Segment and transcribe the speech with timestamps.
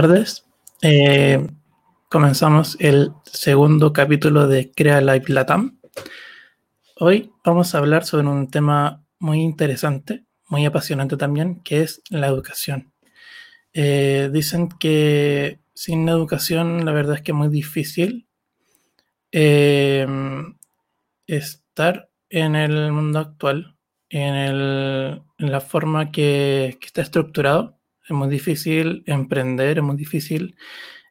[0.00, 0.46] tardes.
[0.80, 1.44] Eh,
[2.08, 5.80] comenzamos el segundo capítulo de Crea Live Latam.
[7.00, 12.28] Hoy vamos a hablar sobre un tema muy interesante, muy apasionante también, que es la
[12.28, 12.92] educación.
[13.72, 18.28] Eh, dicen que sin educación la verdad es que es muy difícil
[19.32, 20.06] eh,
[21.26, 23.76] estar en el mundo actual,
[24.10, 27.77] en, la forma que, está estructurado.
[28.08, 30.56] Es muy difícil emprender, es muy difícil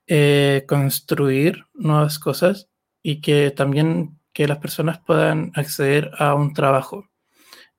[0.07, 2.69] eh, construir nuevas cosas
[3.03, 7.07] y que también que las personas puedan acceder a un trabajo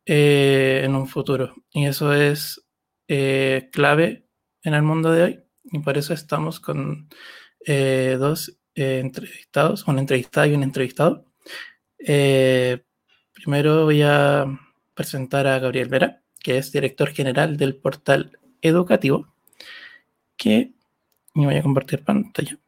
[0.07, 1.53] eh, en un futuro.
[1.73, 2.65] Y eso es
[3.09, 4.29] eh, clave
[4.63, 5.41] en el mundo de hoy.
[5.65, 7.09] Y por eso estamos con
[7.67, 11.27] dos entrevistados, una entrevistada y un entrevistado.
[13.35, 14.47] primero voy a
[14.95, 19.33] presentar a Gabriel Vera, que es director general del portal educativo,
[20.37, 20.73] que
[21.35, 22.59] me voy a compartir pantalla.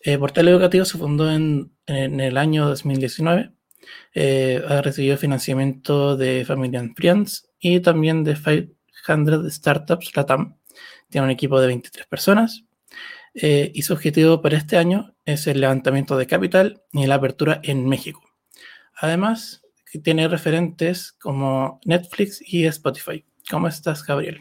[0.00, 3.52] El portal educativo se fundó en, el año 2019.
[4.14, 10.56] Eh, ha recibido financiamiento de Family and Friends y también de 500 Startups Latam.
[11.10, 12.64] Tiene un equipo de 23 personas.
[13.34, 17.60] Eh, y su objetivo para este año es el levantamiento de capital y la apertura
[17.62, 18.22] en México.
[18.96, 19.62] Además,
[20.02, 23.24] tiene referentes como Netflix y Spotify.
[23.50, 24.38] ¿Cómo estás, Gabriel?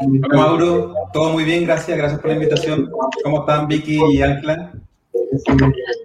[0.00, 0.94] Hola, Mauro.
[1.12, 1.98] Todo muy bien, gracias.
[1.98, 2.90] Gracias por la invitación.
[3.22, 4.72] ¿Cómo están Vicky y Ancla?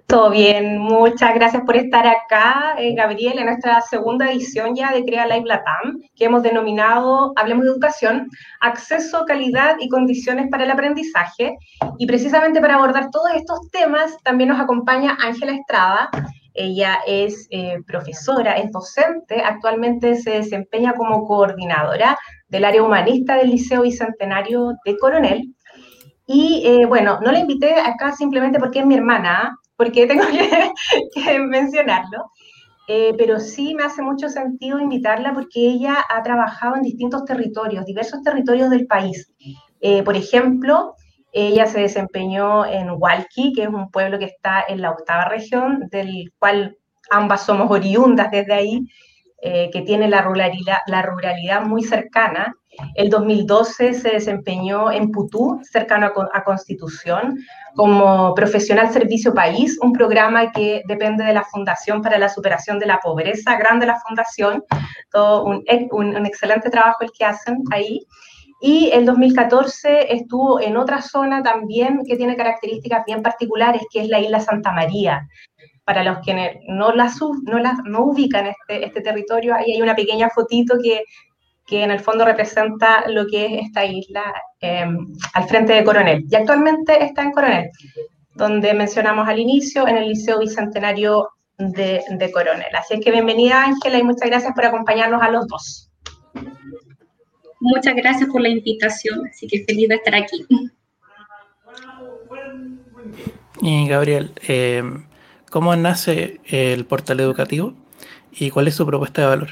[0.06, 5.04] Todo bien, muchas gracias por estar acá, eh, Gabriel, en nuestra segunda edición ya de
[5.04, 8.28] Crea Live Latam, que hemos denominado Hablemos de Educación,
[8.60, 11.56] Acceso, Calidad y Condiciones para el Aprendizaje.
[11.98, 16.10] Y precisamente para abordar todos estos temas también nos acompaña Ángela Estrada,
[16.58, 23.50] ella es eh, profesora, es docente, actualmente se desempeña como coordinadora del área humanista del
[23.50, 25.54] Liceo Bicentenario de Coronel.
[26.26, 30.24] Y eh, bueno, no la invité acá simplemente porque es mi hermana, porque tengo
[31.14, 32.32] que, mencionarlo,
[32.88, 37.84] eh, pero sí me hace mucho sentido invitarla porque ella ha trabajado en distintos territorios,
[37.84, 39.32] diversos territorios del país.
[40.04, 40.96] por ejemplo,
[41.32, 45.88] ella se desempeñó en Hualqui, que es un pueblo que está en la octava región,
[45.90, 46.76] del cual
[47.10, 48.86] ambas somos oriundas desde ahí,
[49.40, 52.54] eh, que tiene la ruralidad, la ruralidad muy cercana.
[52.94, 57.38] El 2012 se desempeñó en Putú, cercano a, Constitución,
[57.74, 62.86] como profesional Servicio País, un programa que depende de la Fundación para la Superación de
[62.86, 64.64] la Pobreza, grande la Fundación,
[65.10, 68.06] todo un, un excelente trabajo el que hacen ahí.
[68.60, 74.08] Y el 2014 estuvo en otra zona también que tiene características bien particulares, que es
[74.08, 75.28] la isla Santa María.
[75.84, 77.10] Para los que no, la,
[77.44, 81.02] no, la, no ubican este, este territorio, ahí hay una pequeña fotito que,
[81.66, 84.24] que en el fondo representa lo que es esta isla
[84.60, 84.98] em,
[85.34, 86.24] al frente de Coronel.
[86.28, 87.70] Y actualmente está en Coronel,
[88.34, 92.74] donde mencionamos al inicio, en el Liceo Bicentenario de, de Coronel.
[92.74, 95.87] Así es que bienvenida Ángela y muchas gracias por acompañarnos a los dos.
[97.60, 100.46] Muchas gracias por la invitación, así que feliz de estar aquí.
[103.60, 104.82] Y Gabriel, eh,
[105.50, 107.74] ¿cómo nace el portal educativo
[108.32, 109.48] y cuál es su propuesta de valor?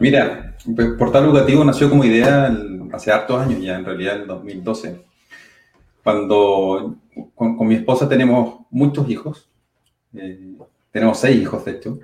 [0.00, 2.54] Mira, el portal educativo nació como idea
[2.92, 5.00] hace hartos años ya, en realidad en 2012,
[6.02, 6.96] cuando
[7.34, 9.48] con, mi esposa tenemos muchos hijos,
[10.14, 10.54] eh,
[10.90, 11.98] tenemos seis hijos de hecho,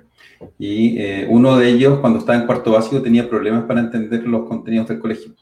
[0.57, 4.47] y eh, uno de ellos, cuando estaba en cuarto básico, tenía problemas para entender los
[4.47, 5.33] contenidos del colegio.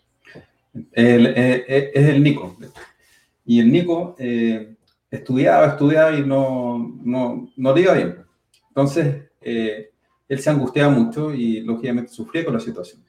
[0.74, 1.34] Eh,
[1.68, 2.58] eh, es el Nico.
[3.46, 4.16] Y el Nico
[5.10, 8.16] estudiaba, estudiaba y no, no, no le iba bien.
[8.70, 13.04] Entonces, él se angustiaba mucho y lógicamente sufría con la situación.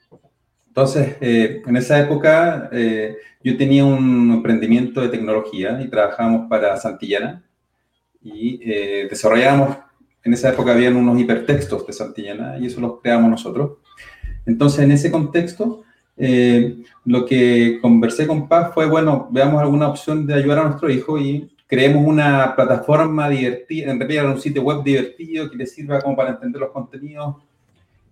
[0.67, 2.69] Entonces, en esa época
[3.43, 7.43] yo tenía un emprendimiento de tecnología y trabajábamos para Santillana
[8.21, 8.57] y
[9.07, 9.77] desarrollábamos
[10.23, 13.73] en esa época habían unos hipertextos de Santillana y eso los creamos nosotros.
[14.45, 15.83] Entonces, en ese contexto,
[16.15, 20.89] eh, lo que conversé con Paz fue, bueno, veamos alguna opción de ayudar a nuestro
[20.89, 26.01] hijo y creemos una plataforma divertida, en realidad un sitio web divertido que le sirva
[26.01, 27.35] como para entender los contenidos.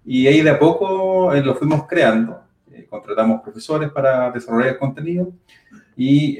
[0.05, 2.41] Y ahí de a poco eh, lo fuimos creando.
[2.73, 5.31] Eh, contratamos profesores para desarrollar el contenido
[5.95, 6.37] y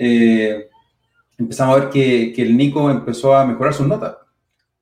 [1.38, 4.16] empezamos a ver que, que el Nico empezó a mejorar sus notas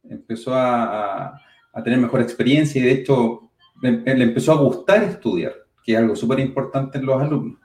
[0.10, 1.40] empezó a,
[1.84, 3.52] tener mejor experiencia y de hecho
[3.82, 7.58] le, empezó a gustar estudiar, que es algo súper importante en los alumnos.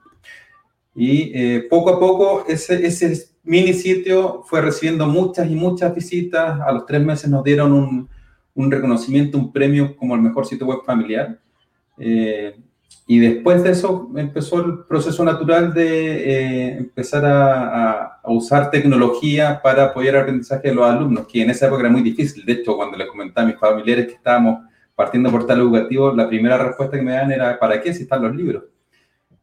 [0.94, 6.60] Y eh, poco a poco ese, ese mini sitio fue recibiendo muchas y muchas visitas.
[6.60, 8.08] A los tres meses nos dieron un,
[8.54, 11.38] un reconocimiento, un premio como el mejor sitio web familiar.
[11.98, 12.56] Eh,
[13.06, 19.84] y después de eso empezó el proceso natural de eh, empezar a, usar tecnología para
[19.84, 22.42] apoyar el aprendizaje de los alumnos, que en esa época era muy difícil.
[22.46, 24.64] De hecho, cuando les comentaba a mis familiares que estábamos
[24.94, 28.22] partiendo por tal educativo, la primera respuesta que me dan era, ¿para qué si están
[28.22, 28.64] los libros?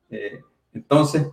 [0.09, 0.39] Eh,
[0.73, 1.27] entonces,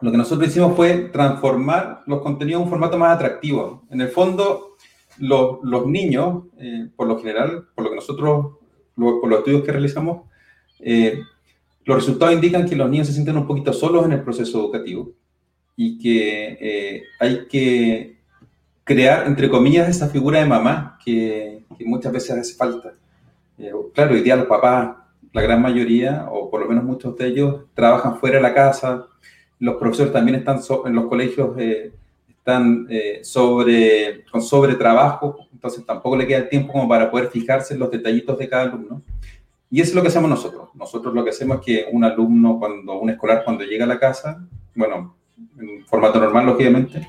[0.00, 3.86] lo que nosotros hicimos fue transformar los contenidos en un formato más atractivo.
[3.90, 4.76] En el fondo,
[5.18, 8.56] los, los niños, eh, por lo general, por lo que nosotros,
[8.94, 10.26] por los estudios que realizamos,
[11.86, 15.12] los resultados indican que los niños se sienten un poquito solos en el proceso educativo
[15.76, 18.16] y que eh, hay que
[18.82, 22.94] crear, entre comillas, esa figura de mamá que, muchas veces hace falta.
[23.58, 24.96] Eh, claro, hoy día los papás,
[25.32, 29.06] la gran mayoría, o por lo menos muchos de ellos, trabajan fuera de la casa.
[29.60, 31.92] Los profesores también están en los colegios, eh,
[32.28, 32.88] están
[33.22, 38.36] sobre, con sobretrabajo, entonces tampoco le queda tiempo como para poder fijarse en los detallitos
[38.38, 39.02] de cada alumno.
[39.70, 40.70] Y es lo que hacemos nosotros.
[40.74, 43.98] Nosotros lo que hacemos es que un alumno, cuando un escolar, cuando llega a la
[43.98, 45.16] casa, bueno,
[45.58, 47.08] en formato normal, lógicamente,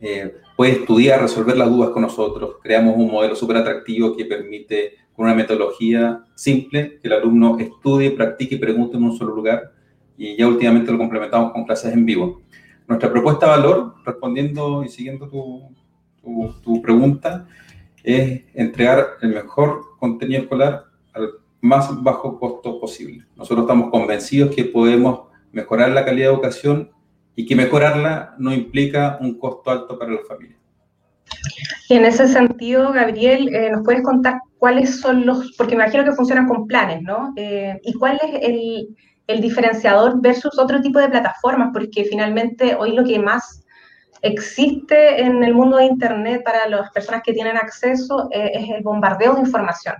[0.00, 2.56] eh, puede estudiar, resolver las dudas con nosotros.
[2.62, 8.10] Creamos un modelo súper atractivo que permite, con una metodología simple, que el alumno estudie,
[8.10, 9.72] practique y pregunte en un solo lugar.
[10.16, 12.42] Y ya últimamente lo complementamos con clases en vivo.
[12.86, 15.74] Nuestra propuesta de valor, respondiendo y siguiendo tu,
[16.22, 17.46] tu, tu pregunta,
[18.02, 20.87] es entregar el mejor contenido escolar
[21.18, 21.30] al
[21.60, 23.24] más bajo costo posible.
[23.36, 25.22] Nosotros estamos convencidos que podemos
[25.52, 26.90] mejorar la calidad de educación
[27.34, 30.56] y que mejorarla no implica un costo alto para la familia.
[31.88, 36.04] Y en ese sentido, Gabriel, eh, ¿nos puedes contar cuáles son los, porque me imagino
[36.04, 37.32] que funcionan con planes, ¿no?
[37.36, 38.88] Eh, ¿Y cuál es el,
[39.26, 41.70] el, diferenciador versus otro tipo de plataformas?
[41.72, 43.64] Porque finalmente hoy lo que más
[44.22, 48.82] existe en el mundo de Internet para las personas que tienen acceso eh, es el
[48.82, 49.96] bombardeo de información.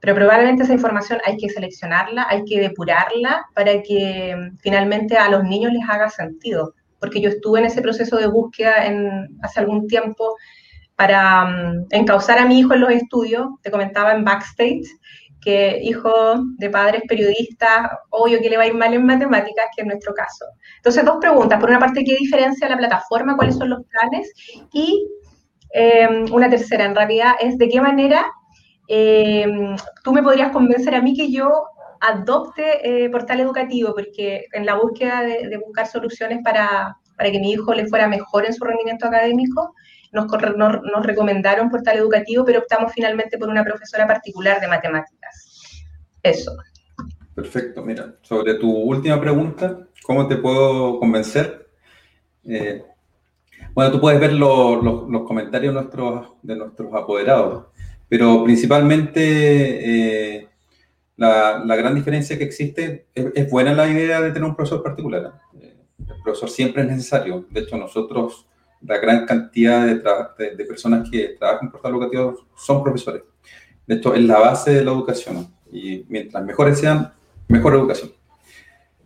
[0.00, 5.28] Pero probablemente esa información hay que seleccionarla, hay que depurarla para que mm, finalmente a
[5.28, 6.74] los niños les haga sentido.
[6.98, 8.74] Porque yo estuve en ese proceso de búsqueda
[9.42, 10.36] hace algún tiempo
[10.96, 13.46] para um, encauzar a mi hijo en los estudios.
[13.62, 14.86] Te comentaba en Backstage
[15.40, 16.12] que hijo
[16.58, 20.12] de padres periodistas, obvio que le va a ir mal en matemáticas, que es nuestro
[20.12, 20.44] caso.
[20.76, 21.58] Entonces, dos preguntas.
[21.58, 23.36] Por una parte, ¿qué diferencia la plataforma?
[23.36, 24.30] ¿Cuáles son los planes?
[24.72, 25.08] Y
[25.72, 28.26] eh, una tercera, en realidad, es de qué manera
[28.92, 29.46] eh,
[30.02, 31.66] tú me podrías convencer a mí que yo
[32.00, 37.52] adopte eh, portal educativo, porque en la búsqueda de, buscar soluciones para, para, que mi
[37.52, 39.76] hijo le fuera mejor en su rendimiento académico,
[40.10, 40.26] nos,
[40.56, 45.84] nos, recomendaron portal educativo, pero optamos finalmente por una profesora particular de matemáticas.
[46.20, 46.56] Eso.
[47.32, 51.68] Perfecto, mira, sobre tu última pregunta, ¿cómo te puedo convencer?
[52.44, 52.82] Eh,
[53.72, 57.66] bueno, tú puedes ver los, los comentarios nuestros, de nuestros apoderados.
[58.10, 60.48] Pero principalmente eh,
[61.16, 65.32] la, la, gran diferencia que existe es, buena la idea de tener un profesor particular.
[65.54, 67.46] el profesor siempre es necesario.
[67.48, 68.48] De hecho, nosotros,
[68.82, 73.22] la gran cantidad de, de, personas que trabajan en portal educativo son profesores.
[73.86, 75.46] De hecho, es la base de la educación.
[75.70, 77.12] Y mientras mejores sean,
[77.46, 78.10] mejor educación.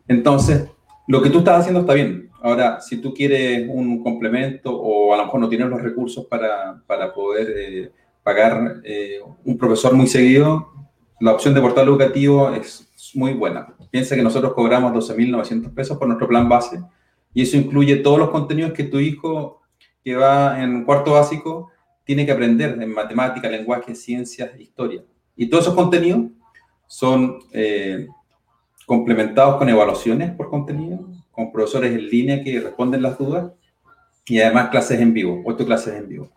[0.08, 0.66] Entonces,
[1.06, 2.30] lo que tú estás haciendo está bien.
[2.40, 6.82] Ahora, si tú quieres un complemento o a lo mejor no tienes los recursos para,
[6.86, 7.92] para poder eh,
[8.24, 10.72] pagar eh, un profesor muy seguido,
[11.20, 13.74] la opción de portal educativo es muy buena.
[13.90, 16.82] Piensa que nosotros cobramos 12.900 pesos por nuestro plan base
[17.32, 19.60] y eso incluye todos los contenidos que tu hijo
[20.02, 21.70] que va en cuarto básico
[22.04, 25.02] tiene que aprender en matemática, lenguaje, ciencias, historia.
[25.36, 26.26] Y todos esos contenidos
[26.86, 28.06] son eh,
[28.86, 33.52] complementados con evaluaciones por contenido, con profesores en línea que responden las dudas
[34.26, 36.30] y además clases en vivo, ocho clases en vivo.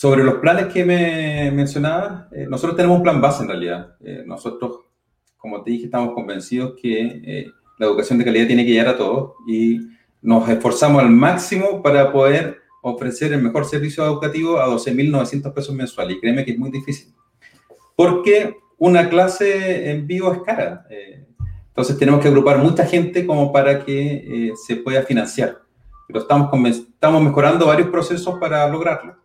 [0.00, 3.96] Sobre los planes que me mencionaba, eh, nosotros tenemos un plan base en realidad.
[4.02, 4.78] Eh, nosotros,
[5.36, 8.96] como te dije, estamos convencidos que eh, la educación de calidad tiene que llegar a
[8.96, 9.78] todos y
[10.22, 16.16] nos esforzamos al máximo para poder ofrecer el mejor servicio educativo a 12.900 pesos mensuales.
[16.16, 17.12] Y créeme que es muy difícil.
[17.94, 20.86] Porque una clase en vivo es cara.
[21.68, 25.58] entonces tenemos que agrupar mucha gente como para que se pueda financiar.
[26.06, 29.19] Pero estamos, estamos mejorando varios procesos para lograrlo.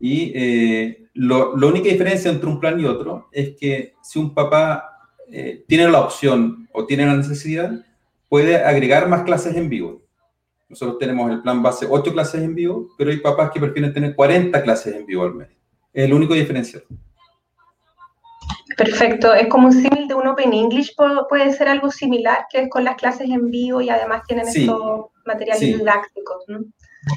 [0.00, 4.34] Y eh, lo, la única diferencia entre un plan y otro es que si un
[4.34, 4.90] papá
[5.30, 7.70] eh, tiene la opción o tiene la necesidad,
[8.28, 10.02] puede agregar más clases en vivo.
[10.68, 14.14] Nosotros tenemos el plan base 8 clases en vivo, pero hay papás que prefieren tener
[14.14, 15.48] 40 clases en vivo al mes.
[15.92, 16.84] Es el único diferencial.
[18.76, 20.94] Perfecto, es como un símil de un Open English,
[21.28, 25.06] puede ser algo similar, que es con las clases en vivo y además tienen estos
[25.26, 26.60] materiales didácticos, ¿no?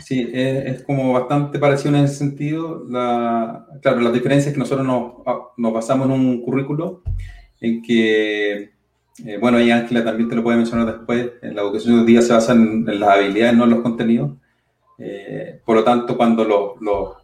[0.05, 2.85] Sí, es, como bastante parecido en ese sentido.
[2.89, 7.03] La, claro, la diferencia es que nosotros nos, ah, nos basamos en un currículo
[7.59, 8.73] en que
[9.25, 11.33] Eh, bueno, ahí Ángela también te lo puede mencionar después.
[11.41, 14.31] En la educación hoy día se basa en, las habilidades, no en los contenidos.
[14.97, 16.45] Eh, por lo tanto, cuando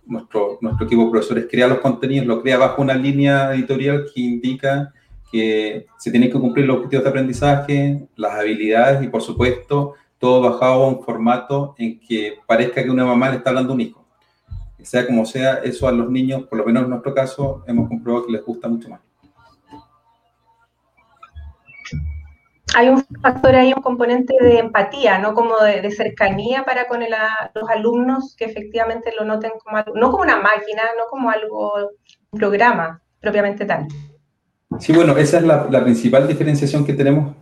[0.06, 4.22] nuestro, nuestro equipo de profesores crea los contenidos, lo crea bajo una línea editorial que
[4.22, 4.94] indica
[5.32, 10.42] que se tienen que cumplir los objetivos de aprendizaje, las habilidades y, por supuesto, todo
[10.42, 13.82] bajado a un formato en que parezca que una mamá le está hablando a un
[13.82, 14.06] hijo.
[14.82, 18.28] Sea como sea, eso a los niños, por lo menos en nuestro caso, hemos comprobado
[18.28, 19.02] que les gusta mucho más.
[22.76, 27.70] hay un factor ahí, un componente de empatía, no como de, cercanía para con los
[27.70, 31.74] alumnos que efectivamente lo noten como algo, no como una máquina, no como algo,
[32.32, 33.88] un programa propiamente tal.
[34.80, 37.36] Sí, bueno, esa es la, principal diferenciación que tenemos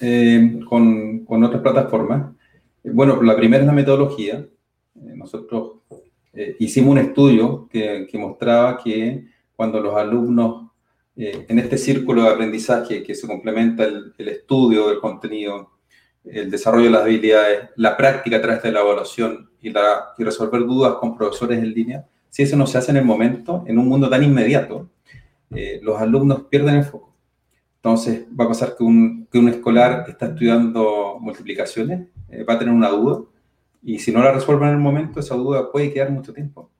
[0.00, 2.32] eh, con, con, otras plataformas.
[2.84, 4.34] Bueno, la primera es la metodología.
[4.36, 5.80] Eh, nosotros
[6.32, 10.68] eh, hicimos un estudio que, que mostraba que cuando los alumnos
[11.20, 15.72] eh, en este círculo de aprendizaje que se complementa el, estudio del contenido,
[16.24, 20.22] el desarrollo de las habilidades, la práctica a través de la evaluación y, la, y
[20.22, 23.80] resolver dudas con profesores en línea, si eso no se hace en el momento, en
[23.80, 24.90] un mundo tan inmediato,
[25.50, 27.07] eh, los alumnos pierden el foco.
[27.82, 32.58] Entonces va a pasar que un, que un escolar está estudiando multiplicaciones, eh, va a
[32.58, 33.22] tener una duda,
[33.82, 36.70] y si no la resuelve en el momento, esa duda puede quedar mucho tiempo.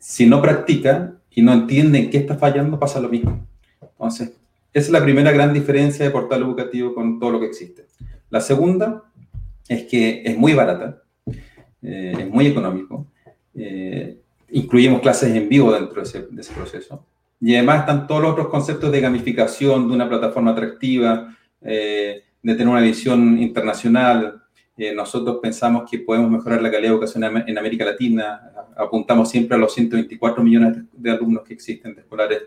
[0.00, 3.46] si no practica, y no entienden qué está fallando, pasa lo mismo.
[3.80, 4.32] Entonces,
[4.72, 7.86] esa es la primera gran diferencia de portal educativo con todo lo que existe.
[8.30, 9.02] La segunda
[9.68, 11.02] es que es muy barata,
[11.82, 13.06] eh, es muy económico,
[13.54, 14.18] eh,
[14.50, 17.04] incluimos clases en vivo dentro de ese, de ese, proceso.
[17.44, 22.54] Y además están todos los otros conceptos de gamificación, de una plataforma atractiva, eh, de
[22.54, 24.42] tener una visión internacional,
[24.78, 28.50] eh, nosotros pensamos que podemos mejorar la calidad de educación en América Latina.
[28.74, 32.44] Apuntamos siempre a los 124 millones de alumnos que existen de escolares.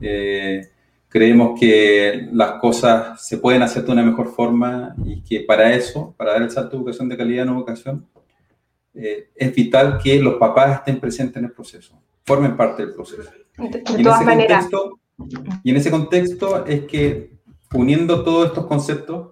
[0.00, 0.68] Eh,
[1.08, 6.12] creemos que las cosas se pueden hacer de una mejor forma y que para eso,
[6.18, 8.04] para dar el salto de educación de calidad en educación,
[8.92, 13.43] es vital que los papás estén presentes en el proceso, formen parte del proceso.
[13.56, 14.68] De, todas maneras.
[15.62, 17.30] y en ese contexto es que
[17.72, 19.28] uniendo todos estos conceptos,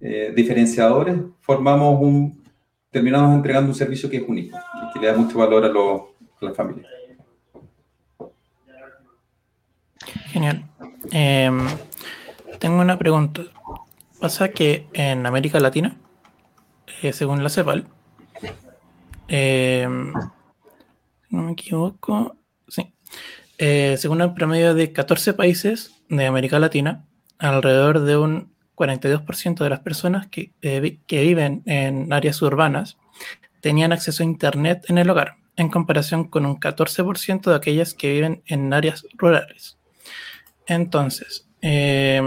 [0.00, 2.42] eh, diferenciadores, formamos un,
[2.90, 6.14] terminamos entregando un servicio que es único y que le da mucho valor a, lo,
[6.40, 6.86] a la familia.
[10.26, 10.64] Genial.
[11.10, 11.66] Em,
[12.58, 13.42] tengo una pregunta.
[14.20, 15.96] Pasa que en América Latina,
[17.02, 17.86] eh, según la CEPAL,
[19.28, 20.12] em,
[21.30, 22.36] no me equivoco,
[23.58, 27.04] eh, según el promedio de 14 países de América Latina,
[27.38, 32.96] alrededor de un 42% de las personas que, eh, que viven en áreas urbanas
[33.60, 38.12] tenían acceso a Internet en el hogar, en comparación con un 14% de aquellas que
[38.12, 39.78] viven en áreas rurales.
[40.66, 42.22] Entonces, eh,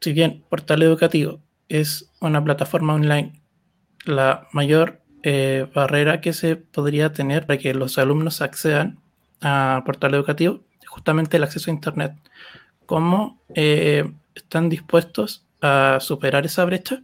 [0.00, 3.40] si bien Portal Educativo es una plataforma online,
[4.04, 5.00] la mayor
[5.74, 9.00] barrera que se podría tener para que los alumnos accedan
[9.44, 12.14] a Portal Educativo es justamente el acceso a Internet.
[12.86, 17.02] ¿Cómo están dispuestos a superar esa brecha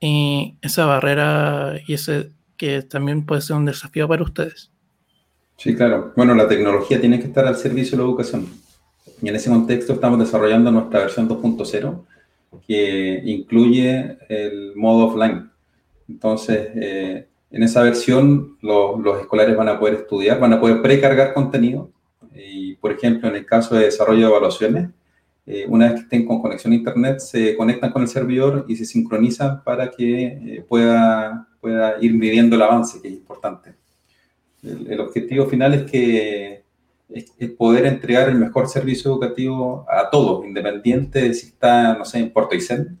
[0.00, 4.70] y esa barrera y ese que también puede ser un desafío para ustedes.
[5.56, 6.12] Sí, claro.
[6.16, 8.48] Bueno, la tecnología tiene que estar al servicio de la educación.
[9.22, 12.04] Y en ese contexto estamos desarrollando nuestra versión 2.0,
[12.66, 15.50] que incluye el modo offline.
[16.08, 20.82] Entonces, eh, en esa versión los, los, escolares van a poder estudiar, van a poder
[20.82, 21.90] precargar contenido.
[22.34, 24.90] Y, por ejemplo, en el caso de desarrollo de evaluaciones,
[25.50, 28.76] eh, una vez que estén con conexión a Internet, se conectan con el servidor y
[28.76, 33.74] se sincronizan para que eh, pueda, pueda ir midiendo el avance, que es importante.
[34.62, 36.64] El, objetivo final es que
[37.08, 42.18] es, poder entregar el mejor servicio educativo a todos, independiente de si está, no sé,
[42.18, 42.98] en Puerto Aysén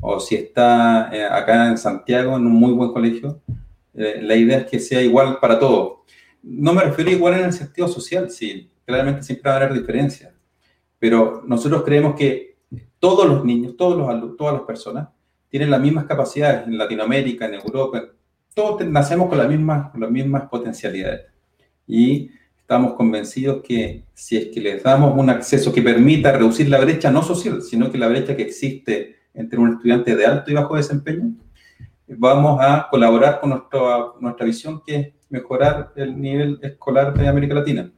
[0.00, 3.40] o si está eh, acá en Santiago en un muy buen colegio.
[3.92, 6.00] La idea es que sea igual para todos.
[6.42, 10.32] No me refiero igual en el sentido social, sí, claramente siempre va a haber diferencias
[11.00, 12.58] pero nosotros creemos que
[13.00, 15.08] todos los niños, todos los todas las personas
[15.48, 18.04] tienen las mismas capacidades en Latinoamérica, en Europa,
[18.54, 21.22] todos nacemos con las mismas, las mismas potencialidades.
[21.88, 26.78] Y estamos convencidos que si es que les damos un acceso que permita reducir la
[26.78, 30.54] brecha no social, sino que la brecha que existe entre un estudiante de alto y
[30.54, 31.32] bajo desempeño,
[32.18, 33.80] vamos a colaborar con nuestra,
[34.20, 37.90] nuestra visión que es mejorar el nivel escolar de América Latina.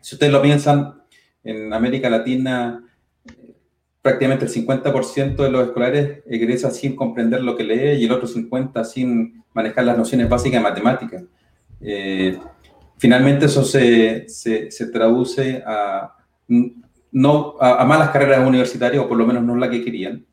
[0.00, 1.02] Si ustedes lo piensan,
[1.42, 2.84] en América Latina
[4.02, 8.28] prácticamente el 50% de los escolares egresa sin comprender lo que lee y el otro
[8.28, 11.24] 50% sin manejar las nociones básicas de matemáticas.
[11.80, 12.38] Eh,
[12.96, 16.14] finalmente eso se, se, traduce a
[17.10, 20.24] no a, malas carreras universitarias, o por lo menos no la que querían.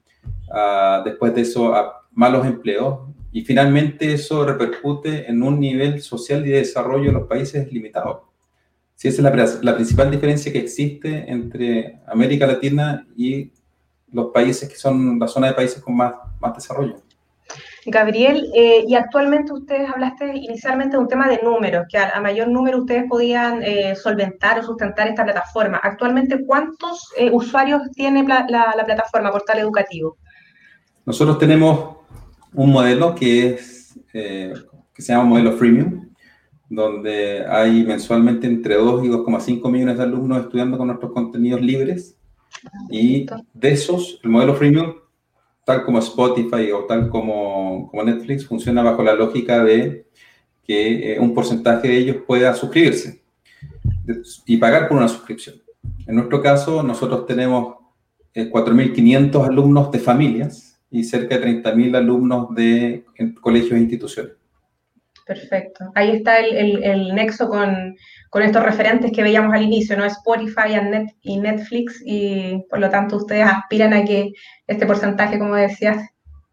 [1.04, 3.10] después de eso, a malos empleos.
[3.32, 8.32] Y finalmente eso repercute en un nivel social y de desarrollo de los países limitado.
[8.96, 13.52] Sí, esa es la, principal diferencia que existe entre América Latina y
[14.12, 17.06] los países que son la zona de países con más, más desarrollo.
[17.86, 22.48] Gabriel, eh, y actualmente ustedes hablaste inicialmente de un tema de números, que a, mayor
[22.48, 25.80] número ustedes podían eh, solventar o sustentar esta plataforma.
[25.84, 30.18] Actualmente, ¿cuántos eh, usuarios tiene la, la, plataforma Portal Educativo?
[31.06, 31.95] Nosotros tenemos
[32.56, 36.10] un modelo que, es, que se llama modelo freemium,
[36.70, 42.18] donde hay mensualmente entre 2 y 2,5 millones de alumnos estudiando con nuestros contenidos libres.
[42.90, 44.96] Y de esos, el modelo freemium
[45.66, 50.06] tal como Spotify o tal como, como Netflix, funciona bajo la lógica de
[50.64, 53.24] que eh, un porcentaje de ellos pueda suscribirse
[54.46, 55.56] y pagar por una suscripción.
[56.08, 57.76] En nuestro caso, nosotros tenemos
[58.36, 63.04] 4.500 eh, alumnos de familias y cerca de 30.000 alumnos de
[63.42, 64.32] colegios e instituciones.
[65.26, 65.92] Perfecto.
[65.94, 67.96] Ahí está el, el, nexo con,
[68.30, 70.06] con, estos referentes que veíamos al inicio, ¿no?
[70.06, 70.80] Spotify
[71.22, 74.32] y Netflix, y por lo tanto ustedes aspiran a que
[74.68, 75.98] este porcentaje, como decías,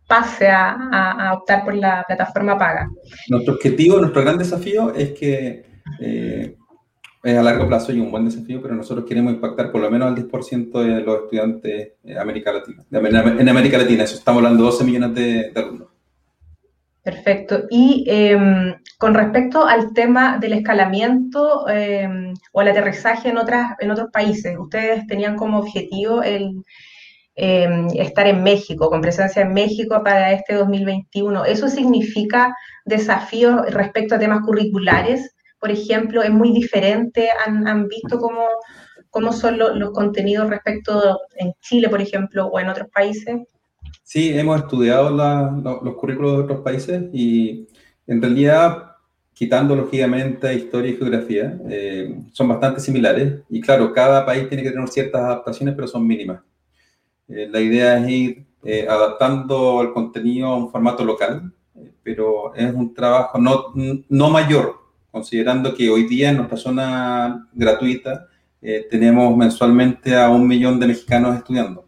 [0.08, 2.88] pase a, a, optar por la plataforma paga.
[3.28, 5.64] Nuestro objetivo, nuestro gran desafío es que
[6.00, 6.56] eh,
[7.22, 10.08] es a largo plazo y un buen desafío, pero nosotros queremos impactar por lo menos
[10.08, 12.84] al 10% de los estudiantes de América Latina.
[12.90, 15.88] En América Latina, eso estamos hablando de 12 millones de alumnos.
[17.02, 17.64] Perfecto.
[17.68, 23.90] Y em, con respecto al tema del escalamiento em, o el aterrizaje en, otras, en
[23.90, 26.62] otros países, ustedes tenían como objetivo el
[27.35, 31.44] em, estar en México, con presencia en México para este 2021.
[31.44, 32.54] ¿Eso significa
[32.85, 35.35] desafíos respecto a temas curriculares?
[35.62, 37.29] Por ejemplo, ¿es muy diferente?
[37.46, 38.48] ¿Han, visto cómo,
[39.11, 43.42] cómo son los contenidos respecto en Chile, por ejemplo, o en otros países?
[44.03, 47.68] Sí, hemos estudiado los currículos de otros países y
[48.09, 48.96] en realidad,
[49.33, 53.42] quitando lógicamente historia y geografía, eh, son bastante similares.
[53.48, 56.40] Y claro, cada país tiene que tener ciertas adaptaciones, pero son mínimas.
[57.29, 61.53] Eh, la idea es ir eh, adaptando el contenido a un formato local,
[62.03, 63.72] pero es un trabajo no,
[64.09, 64.82] no mayor,
[65.12, 68.27] considerando que hoy día en nuestra zona gratuita
[68.90, 71.85] tenemos mensualmente a un millón de mexicanos estudiando.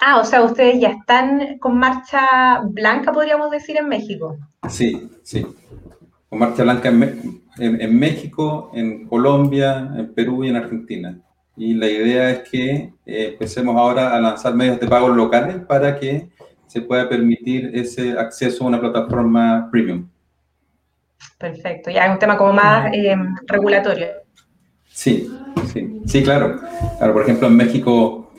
[0.00, 4.38] Ah, o sea, ustedes ya están con marcha blanca, podríamos decir, en México.
[4.68, 5.44] Sí, sí.
[6.28, 11.20] Con marcha blanca en, México, en Colombia, en Perú y en Argentina.
[11.56, 15.98] Y la idea es que eh, empecemos ahora a lanzar medios de pago locales para
[15.98, 16.28] que
[16.68, 20.06] se pueda permitir ese acceso a una plataforma premium.
[21.38, 24.08] Perfecto, ya es un tema como más eh, regulatorio.
[24.86, 25.30] Sí,
[25.72, 26.60] sí, sí, claro.
[26.98, 27.12] claro.
[27.12, 28.32] Por ejemplo, en México,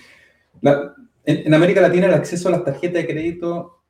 [0.62, 3.84] la, en, América Latina el acceso a las tarjetas de crédito,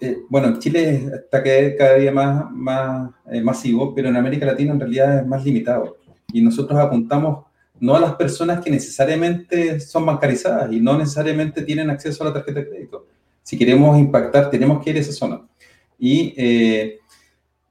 [0.00, 1.42] eh, bueno, en Chile está
[1.78, 5.98] cada día más, más eh, masivo, pero en América Latina en realidad es más limitado.
[6.32, 7.46] Y nosotros apuntamos
[7.78, 12.32] no a las personas que necesariamente son bancarizadas y no necesariamente tienen acceso a la
[12.32, 13.06] tarjeta de crédito.
[13.42, 15.42] Si queremos impactar, tenemos que ir a esa zona.
[15.98, 16.98] Y eh,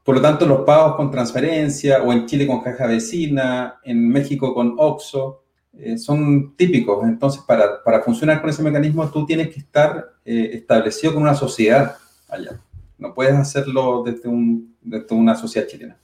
[0.06, 4.54] por lo tanto, los pagos con transferencia o en Chile con caja vecina, en México
[4.54, 5.42] con OXO,
[5.74, 7.04] eh, son típicos.
[7.06, 11.34] Entonces, para, para, funcionar con ese mecanismo, tú tienes que estar eh, establecido con una
[11.34, 11.98] sociedad
[12.30, 12.62] allá.
[13.00, 15.98] No puedes hacerlo desde, un, desde, una sociedad chilena.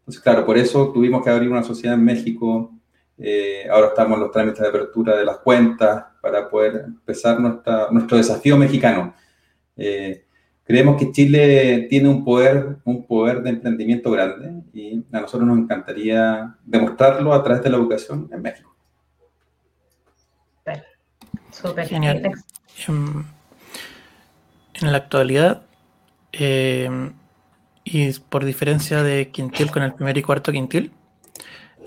[0.00, 2.72] Entonces, claro, por eso tuvimos que abrir una sociedad en México.
[3.16, 7.86] Eh, ahora estamos en los trámites de apertura de las cuentas para poder empezar nuestra,
[7.92, 9.14] nuestro desafío mexicano.
[10.64, 15.58] Creemos que Chile tiene un poder, un poder de emprendimiento grande y a nosotros nos
[15.58, 18.74] encantaría demostrarlo a través de la educación en México.
[21.86, 22.32] Genial.
[22.88, 23.24] En,
[24.92, 25.62] la actualidad,
[26.32, 27.12] em,
[27.84, 30.90] y por diferencia de quintil con el primer y cuarto quintil,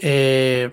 [0.01, 0.69] eh,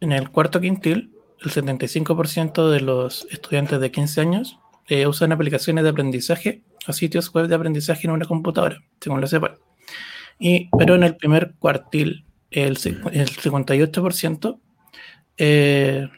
[0.00, 5.84] en el cuarto quintil, el 75% de los estudiantes de 15 años eh, usan aplicaciones
[5.84, 9.56] de aprendizaje o sitios web de aprendizaje en una computadora, según lo sepan.
[10.38, 12.78] Y, pero en el primer cuartil, el,
[13.12, 14.58] el 58%
[15.36, 16.08] eh,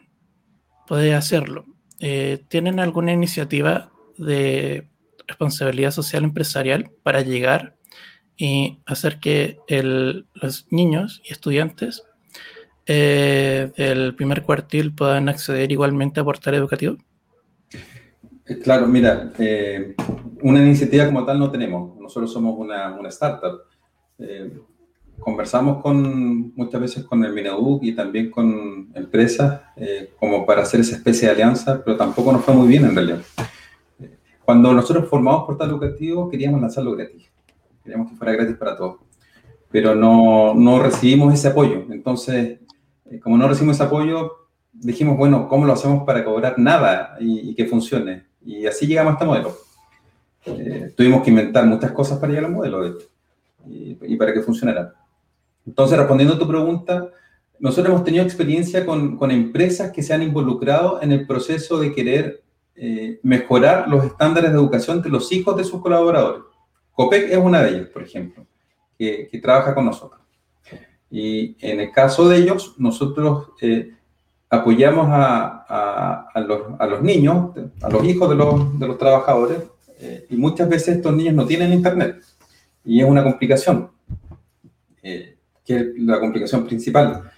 [0.86, 1.66] puede hacerlo.
[2.00, 4.88] Eh, ¿Tienen alguna iniciativa de
[5.26, 7.76] responsabilidad social empresarial para llegar
[8.36, 9.58] y hacer que
[10.34, 12.04] los niños y estudiantes
[12.86, 16.96] eh, del primer cuartil puedan acceder igualmente a portal educativo?
[18.50, 19.32] Eh, claro, mira,
[20.42, 21.96] una iniciativa como tal no tenemos.
[22.00, 23.60] Nosotros somos una, startup.
[25.20, 30.80] conversamos con, muchas veces con el Mineduc y también con empresas eh, como para hacer
[30.80, 33.20] esa especie de alianza, pero tampoco nos fue muy bien en realidad.
[34.44, 37.30] Cuando nosotros formamos Portal Educativo queríamos lanzarlo gratis,
[37.84, 38.96] queríamos que fuera gratis para todos,
[39.70, 41.84] pero no, no recibimos ese apoyo.
[41.90, 42.58] Entonces,
[43.08, 44.32] eh, como no recibimos ese apoyo,
[44.72, 48.29] dijimos, bueno, ¿cómo lo hacemos para cobrar nada y, que funcione?
[48.42, 49.56] Y así llegamos a este modelo.
[50.46, 52.98] Eh, tuvimos que inventar muchas cosas para llegar al modelo
[53.66, 54.94] y, y para que funcionara.
[55.66, 57.10] Entonces, respondiendo a tu pregunta,
[57.58, 61.92] nosotros hemos tenido experiencia con, con, empresas que se han involucrado en el proceso de
[61.92, 62.42] querer
[62.74, 66.42] eh, mejorar los estándares de educación de los hijos de sus colaboradores.
[66.92, 68.46] COPEC es una de ellas, por ejemplo,
[68.98, 70.20] que, que trabaja con nosotros.
[71.10, 73.94] Y en el caso de ellos, nosotros eh,
[74.50, 78.98] apoyamos a, a, a, los, a, los, niños, a los hijos de los, de los
[78.98, 79.62] trabajadores,
[80.00, 82.20] eh, y muchas veces estos niños no tienen internet,
[82.84, 83.90] y es una complicación.
[85.02, 87.30] Eh, que es la complicación principal.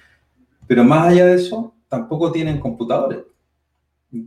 [0.67, 3.19] Pero más allá de eso, tampoco tienen computadores.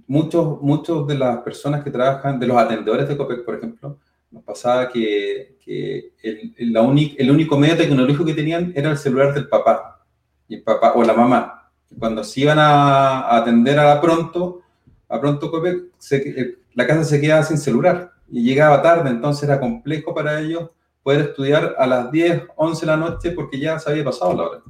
[0.07, 3.99] Muchos, muchos de las personas que trabajan, de los atendedores de COPEC, por ejemplo,
[4.31, 9.33] nos pasaba que, que el, la el único medio tecnológico que tenían era el celular
[9.33, 10.05] del papá,
[10.47, 11.64] y el papá o la mamá.
[11.97, 14.61] Cuando se iban a, atender a la pronto,
[15.07, 15.51] a pronto
[15.97, 20.69] se, la casa se quedaba sin celular y llegaba tarde, entonces era complejo para ellos
[21.03, 24.43] poder estudiar a las 10, 11 de la noche porque ya se había pasado la
[24.43, 24.61] hora.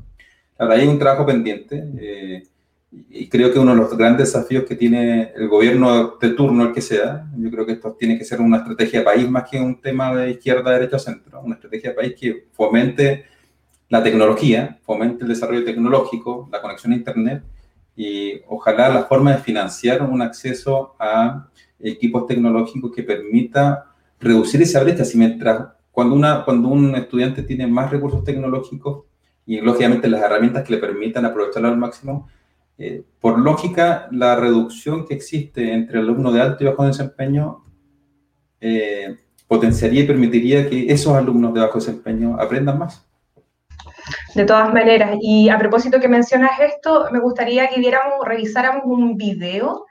[0.58, 2.44] Ahora, hay un trabajo pendiente eh,
[3.10, 6.74] y creo que uno de los grandes desafíos que tiene el gobierno de turno, el
[6.74, 9.60] que sea, yo creo que esto tiene que ser una estrategia de país más que
[9.60, 13.26] un tema de izquierda, derecha centro, una estrategia de país que fomente
[13.90, 17.44] la tecnología, fomente el desarrollo tecnológico, la conexión a Internet
[17.96, 21.48] y ojalá la forma de financiar un acceso a
[21.80, 23.86] equipos tecnológicos que permita
[24.20, 25.06] reducir esa brecha.
[25.06, 29.06] Si mientras cuando, una, cuando un estudiante tiene más recursos tecnológicos
[29.46, 32.28] y lógicamente las herramientas que le permitan aprovecharlo al máximo,
[32.78, 37.64] eh, por lógica, la reducción que existe entre el alumno de alto y bajo desempeño
[38.60, 39.16] eh,
[39.48, 43.05] potenciaría y permitiría que esos alumnos de bajo desempeño aprendan más.
[44.36, 49.16] De todas maneras, y a propósito que mencionas esto, me gustaría que viéramos, revisáramos un
[49.16, 49.86] video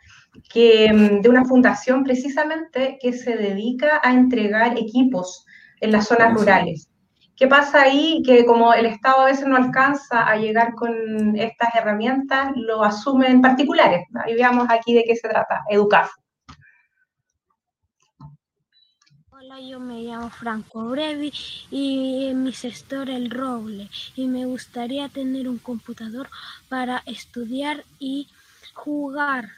[0.53, 5.47] que, mm, de una fundación precisamente que se dedica a entregar equipos
[5.81, 6.91] en las zonas rurales.
[7.37, 8.23] ¿Qué pasa ahí?
[8.25, 13.41] Que como el Estado a veces no alcanza a llegar con estas herramientas, lo asumen
[13.41, 14.05] particulares.
[14.27, 16.07] Y veamos aquí de qué se trata, educar.
[19.61, 21.33] Yo me llamo Franco Brevi
[21.71, 26.29] y mi sector el Roble y me gustaría tener un computador
[26.69, 28.29] para estudiar y
[28.75, 29.51] jugar.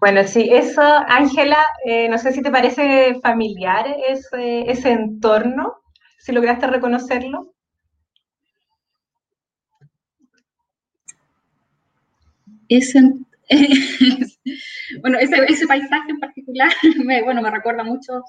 [0.00, 5.74] Bueno, sí, eso, Ángela, eh, no sé si te parece familiar ese, entorno,
[6.18, 7.54] si lograste reconocerlo.
[12.68, 13.00] Ese,
[15.02, 16.70] bueno, ese, paisaje en particular,
[17.04, 18.22] me, bueno, me recuerda mucho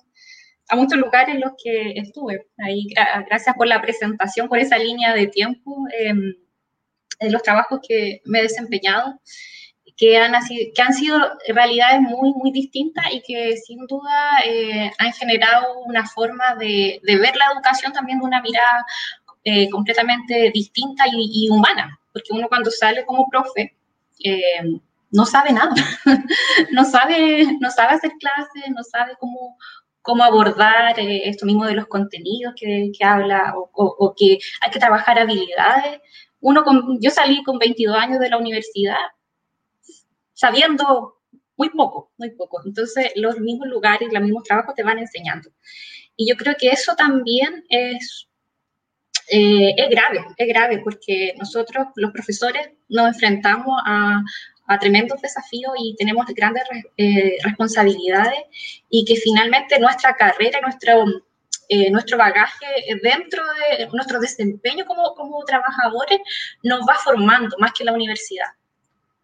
[0.67, 2.47] a muchos lugares en los que estuve.
[2.57, 2.87] Ahí,
[3.27, 8.43] gracias por la presentación, por esa línea de tiempo de los trabajos que me he
[8.43, 9.21] desempeñado,
[10.01, 10.33] que han,
[10.73, 16.07] que han sido realidades muy, muy distintas y que sin duda eh, han generado una
[16.07, 18.83] forma de, de, ver la educación también de una mirada
[19.43, 23.77] eh, completamente distinta y, y, humana, porque uno cuando sale como profe,
[24.23, 24.79] eh,
[25.11, 25.75] no sabe nada,
[26.71, 29.55] no, sabe, no sabe hacer clases, no sabe cómo,
[30.01, 34.39] cómo abordar eh, esto mismo de los contenidos que, que habla o, o, o, que
[34.61, 36.01] hay que trabajar habilidades.
[36.39, 38.97] Uno con, yo salí con 22 años de la universidad
[40.41, 41.19] sabiendo
[41.55, 42.61] muy poco, muy poco.
[42.65, 45.51] Entonces, los mismos lugares, los mismos trabajos te van enseñando.
[46.15, 48.27] Y yo creo que eso también es,
[49.29, 54.19] eh, es grave, es grave, porque nosotros, los profesores, nos enfrentamos a,
[54.65, 56.63] a tremendos desafíos y tenemos grandes
[56.97, 58.41] eh, responsabilidades
[58.89, 61.05] y que finalmente nuestra carrera, nuestro,
[61.69, 62.65] eh, nuestro bagaje
[63.03, 66.19] dentro de nuestro desempeño como, como trabajadores
[66.63, 68.47] nos va formando más que la universidad.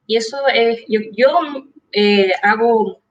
[0.08, 1.40] Y eso es, yo, yo
[1.92, 3.02] eh, hago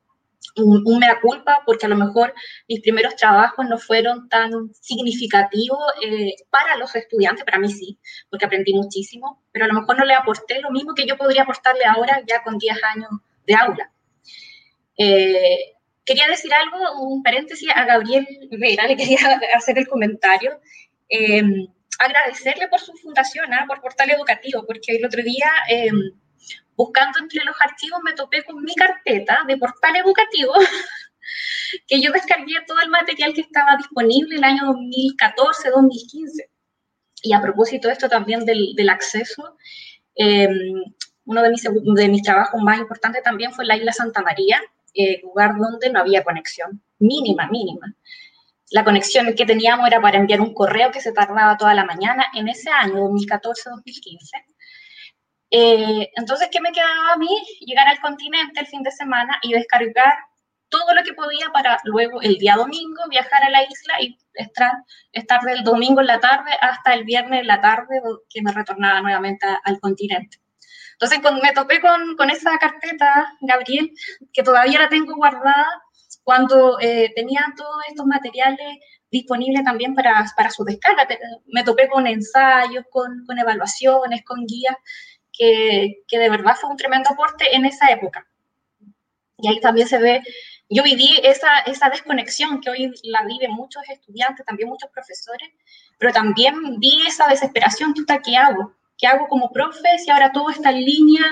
[0.57, 2.33] un, mea culpa porque a lo mejor
[2.69, 7.99] mis primeros trabajos no fueron tan significativos eh, para los estudiantes, para mí sí,
[8.31, 11.43] porque aprendí muchísimo, pero a lo mejor no le aporté lo mismo que yo podría
[11.43, 13.11] aportarle ahora ya con 10 años
[13.47, 13.93] de aula.
[14.97, 15.75] Eh,
[16.07, 19.19] quería decir algo, un paréntesis a Gabriel Vera, le quería
[19.55, 20.59] hacer el comentario.
[21.99, 23.65] agradecerle por su fundación, ¿ah?
[23.69, 25.51] por Portal Educativo, porque el otro día
[26.77, 30.53] buscando entre los archivos me topé con mi carpeta de portal educativo,
[31.89, 36.51] que yo descargué todo el material que estaba disponible el año 2014, 2015.
[37.23, 39.57] Y a propósito de esto también del, acceso,
[40.15, 40.85] em,
[41.25, 44.61] uno de mis, de mis trabajos más importantes también fue la isla Santa María,
[44.95, 47.95] eh, lugar donde no había conexión, mínima, mínima.
[48.71, 52.27] La conexión que teníamos era para enviar un correo que se tardaba toda la mañana
[52.35, 54.56] en ese año, 2014-2015
[55.51, 57.29] eh, entonces, ¿qué me quedaba a mí?
[57.61, 60.15] Llegar al continente el fin de semana y descargar
[60.69, 64.73] todo lo que podía para luego el día domingo viajar a la isla y estar,
[65.13, 69.01] estar del domingo en la tarde hasta el viernes en la tarde que me retornaba
[69.01, 70.39] nuevamente al continente.
[70.93, 73.93] Entonces cuando me topé con, con, esa carpeta, Gabriel,
[74.33, 75.67] que todavía la tengo guardada,
[76.25, 78.79] cuando eh, tenía todos estos materiales
[79.11, 81.07] disponibles también para, para su descarga.
[81.47, 84.77] Me topé con ensayos, con, con evaluaciones, con guías,
[85.37, 88.27] que, de verdad fue un tremendo aporte en esa época.
[89.39, 90.23] Y ahí también se ve,
[90.69, 95.49] yo viví esa, esa desconexión que hoy la viven muchos estudiantes, también muchos profesores,
[95.99, 97.95] pero también vi esa desesperación,
[98.25, 98.75] ¿qué hago?
[98.99, 101.23] ¿Qué hago como profe si ahora todo está en línea?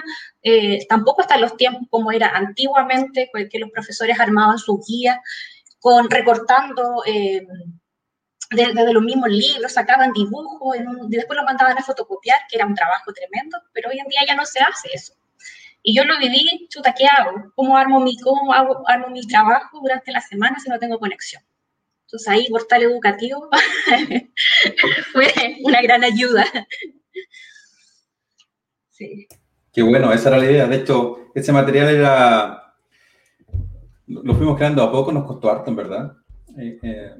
[0.42, 5.20] Eh, tampoco están los tiempos como era antiguamente, que los profesores armaban su guía
[5.80, 7.02] con recortando...
[7.06, 7.46] Eh,
[8.54, 12.74] desde los mismos libros, sacaban dibujos, y después lo mandaban a fotocopiar, que era un
[12.74, 15.14] trabajo tremendo, pero hoy en día ya no se hace eso.
[15.82, 17.52] Y yo lo viví, chuta, ¿qué hago?
[17.54, 21.42] ¿Cómo armo mi, cómo hago, armo mi trabajo durante la semana si no tengo conexión?
[22.06, 23.50] Entonces ahí Portal Educativo
[25.12, 26.46] fue una gran ayuda.
[28.90, 29.26] Sí.
[29.72, 30.66] Qué bueno, esa era la idea.
[30.66, 32.74] De hecho, ese material era...
[34.06, 36.16] Lo fuimos creando a poco, nos costó harto, en verdad.
[36.56, 37.14] Eh, eh,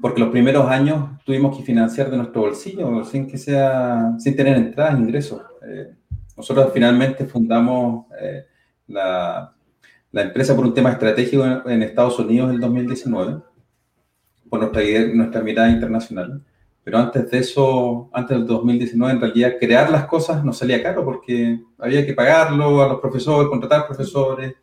[0.00, 4.56] porque los primeros años tuvimos que financiar de nuestro bolsillo sin que sea, sin tener
[4.56, 5.42] entradas, ingresos.
[5.66, 5.94] Eh,
[6.36, 8.46] nosotros finalmente fundamos eh,
[8.88, 9.52] la,
[10.10, 13.42] la, empresa por un tema estratégico en, Estados Unidos en el 2019,
[14.48, 14.82] por nuestra,
[15.14, 16.42] nuestra mirada internacional.
[16.82, 21.04] Pero antes de eso, antes del 2019, en realidad crear las cosas nos salía caro
[21.04, 24.54] porque había que pagarlo a los profesores, contratar profesores.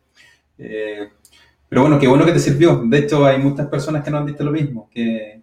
[0.58, 1.10] Eh,
[1.68, 2.82] pero bueno, qué bueno que te sirvió.
[2.84, 4.88] De hecho, hay muchas personas que no han visto lo mismo.
[4.90, 5.42] Que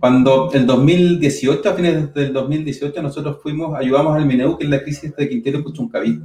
[0.00, 4.82] cuando el 2018, a fines del 2018, nosotros fuimos, ayudamos al Mineu, que es la
[4.82, 6.20] crisis de Quintero Puchuncaví.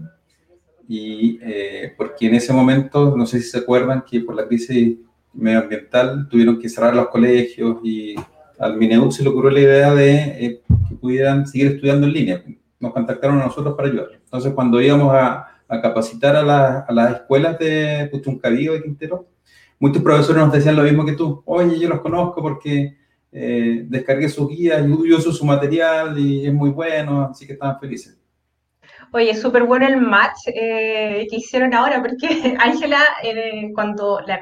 [0.87, 4.97] Y eh, porque en ese momento, no sé si se acuerdan, que por la crisis
[5.33, 8.15] medioambiental tuvieron que cerrar los colegios y
[8.57, 12.43] al Mineu se le ocurrió la idea de eh, que pudieran seguir estudiando en línea.
[12.79, 14.07] Nos contactaron a nosotros para ayudar.
[14.13, 19.27] Entonces, cuando íbamos a a capacitar a, a las escuelas de Puchuncaví o de Quintero,
[19.79, 21.41] muchos profesores nos decían lo mismo que tú.
[21.45, 22.97] Oye, yo los conozco porque
[23.31, 27.79] eh, descargué sus guías, yo uso su material y es muy bueno, así que estaban
[27.79, 28.17] felices.
[29.13, 32.27] Oye, súper bueno el match eh, que hicieron ahora, porque
[32.59, 34.39] Ángela, eh, cuando la,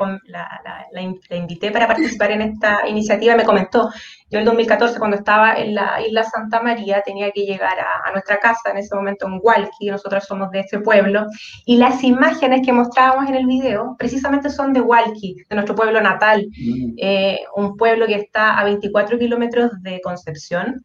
[1.29, 3.91] invité para participar en esta iniciativa, me comentó,
[4.29, 8.39] yo el 2014, cuando estaba en la isla Santa María, tenía que llegar a, nuestra
[8.39, 11.27] casa, en ese momento en Hualqui, nosotros somos de este pueblo,
[11.65, 16.01] y las imágenes que mostrábamos en el video precisamente son de Hualqui, de nuestro pueblo
[16.01, 16.93] natal, mm.
[16.97, 20.83] eh, un pueblo que está a 24 kilómetros de Concepción,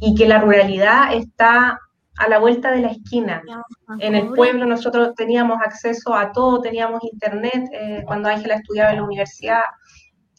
[0.00, 1.78] y que la ruralidad está
[2.16, 3.42] a la vuelta de la esquina.
[3.98, 7.64] En el pueblo nosotros teníamos acceso a todo, teníamos internet.
[7.72, 9.62] Eh, cuando Ángela estudiaba en la universidad,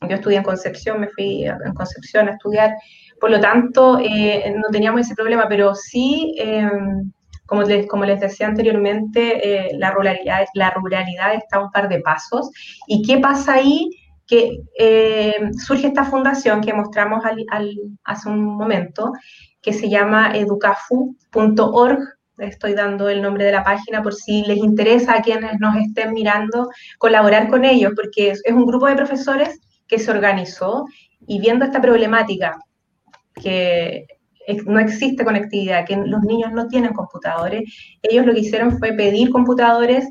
[0.02, 2.76] yo estudié en Concepción, me fui a, en Concepción a estudiar.
[3.20, 7.12] Por lo tanto, eh, no teníamos ese problema, pero sí, em,
[7.46, 11.90] como, les, como les decía anteriormente, eh, la, ruralidad, la ruralidad está a un par
[11.90, 12.50] de pasos.
[12.88, 13.90] ¿Y qué pasa ahí?
[14.28, 14.58] Que
[15.64, 17.24] surge esta fundación que mostramos
[18.06, 19.12] hace un momento,
[19.66, 21.98] que se llama educafu.org.
[22.38, 26.14] Estoy dando el nombre de la página por si les interesa a quienes nos estén
[26.14, 30.86] mirando colaborar con ellos, porque es, un grupo de profesores que se organizó
[31.26, 32.60] y viendo esta problemática
[33.42, 34.06] que
[34.68, 37.64] no existe conectividad, que los niños no tienen computadores.
[38.04, 40.08] Ellos lo que hicieron fue pedir computadores,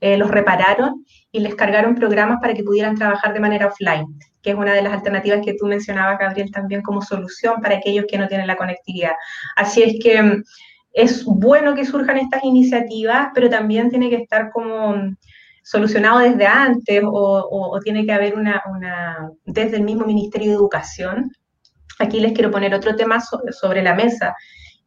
[0.00, 4.06] eh, los repararon y les cargaron programas para que pudieran trabajar de manera offline,
[4.42, 8.06] que es una de las alternativas que tú mencionabas, Gabriel, también como solución para aquellos
[8.08, 9.12] que no tienen la conectividad.
[9.56, 10.44] Así es que mm,
[10.92, 15.16] es bueno que surjan estas iniciativas, pero también tiene que estar como mm,
[15.62, 18.62] solucionado desde antes o, tiene que haber una,
[19.44, 21.30] desde el mismo Ministerio de Educación.
[21.98, 24.34] Aquí les quiero poner otro tema sobre la mesa,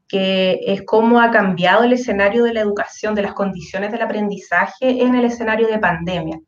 [0.07, 5.03] que es cómo ha cambiado el escenario de la educación, de las condiciones del aprendizaje
[5.03, 6.39] en el escenario de pandemia.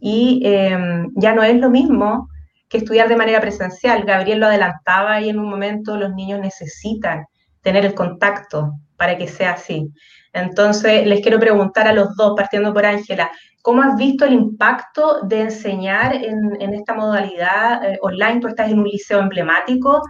[0.00, 2.28] Y em, ya no es lo mismo
[2.68, 4.04] que estudiar de manera presencial.
[4.04, 7.26] Gabriel lo adelantaba y en un momento los niños necesitan
[7.60, 9.90] tener el contacto para que sea así.
[10.32, 13.30] Entonces, les quiero preguntar a los dos, partiendo por Ángela,
[13.62, 18.40] ¿cómo has visto el impacto de enseñar en, esta modalidad eh, online?
[18.40, 20.02] Tú estás en un liceo emblemático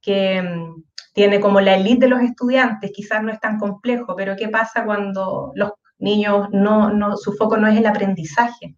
[0.00, 0.74] que em,
[1.14, 4.84] tiene como la elite de los estudiantes, quizás no es tan complejo, pero ¿qué pasa
[4.84, 8.76] cuando los niños no, no su foco no es el aprendizaje?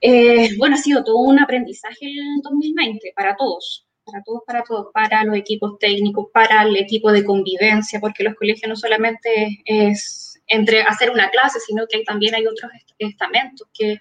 [0.00, 4.86] Eh, bueno, ha sido todo un aprendizaje en 2020 para todos, para todos, para todos,
[4.92, 10.40] para los equipos técnicos, para el equipo de convivencia, porque los colegios no solamente es
[10.46, 13.98] entre hacer una clase, sino que también hay otros estamentos que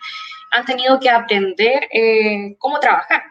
[0.51, 3.21] han tenido que aprender eh, cómo trabajar.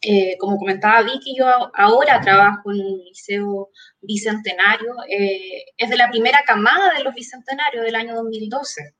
[0.00, 3.70] Eh, como comentaba Vicky, yo ahora trabajo en un liceo
[4.00, 8.94] bicentenario, eh, es de la primera camada de los bicentenarios del año 2012,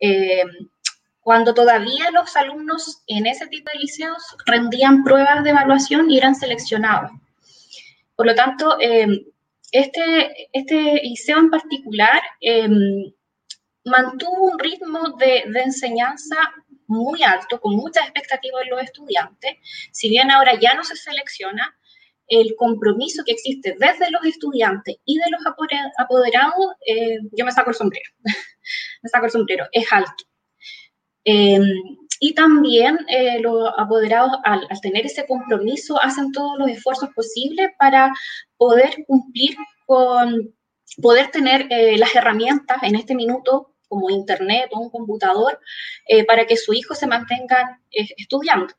[0.00, 0.42] eh,
[1.20, 6.34] cuando todavía los alumnos en ese tipo de liceos rendían pruebas de evaluación y eran
[6.34, 7.10] seleccionados.
[8.16, 8.78] Por lo tanto,
[9.72, 12.20] este, este liceo en particular
[13.84, 16.36] mantuvo un ritmo de, de enseñanza
[16.86, 19.56] muy alto, con muchas expectativas en los estudiantes.
[19.92, 21.76] Si bien ahora ya no se selecciona,
[22.30, 25.40] el compromiso que existe desde los estudiantes y de los
[25.98, 28.10] apoderados, eh, yo me saco el sombrero,
[29.02, 30.24] me saco el sombrero, es alto.
[31.24, 31.62] Em,
[32.18, 38.12] y también eh, los apoderados, al, tener ese compromiso, hacen todos los esfuerzos posibles para
[38.56, 39.56] poder cumplir
[39.86, 40.54] con,
[41.00, 45.58] poder tener eh, las herramientas en este minuto como internet o un computador
[46.06, 48.74] eh, para que su hijo se mantenga estudiando.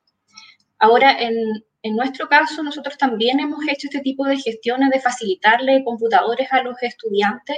[0.80, 1.36] Ahora, en,
[1.84, 6.64] en, nuestro caso, nosotros también hemos hecho este tipo de gestiones de facilitarle computadores a
[6.64, 7.58] los estudiantes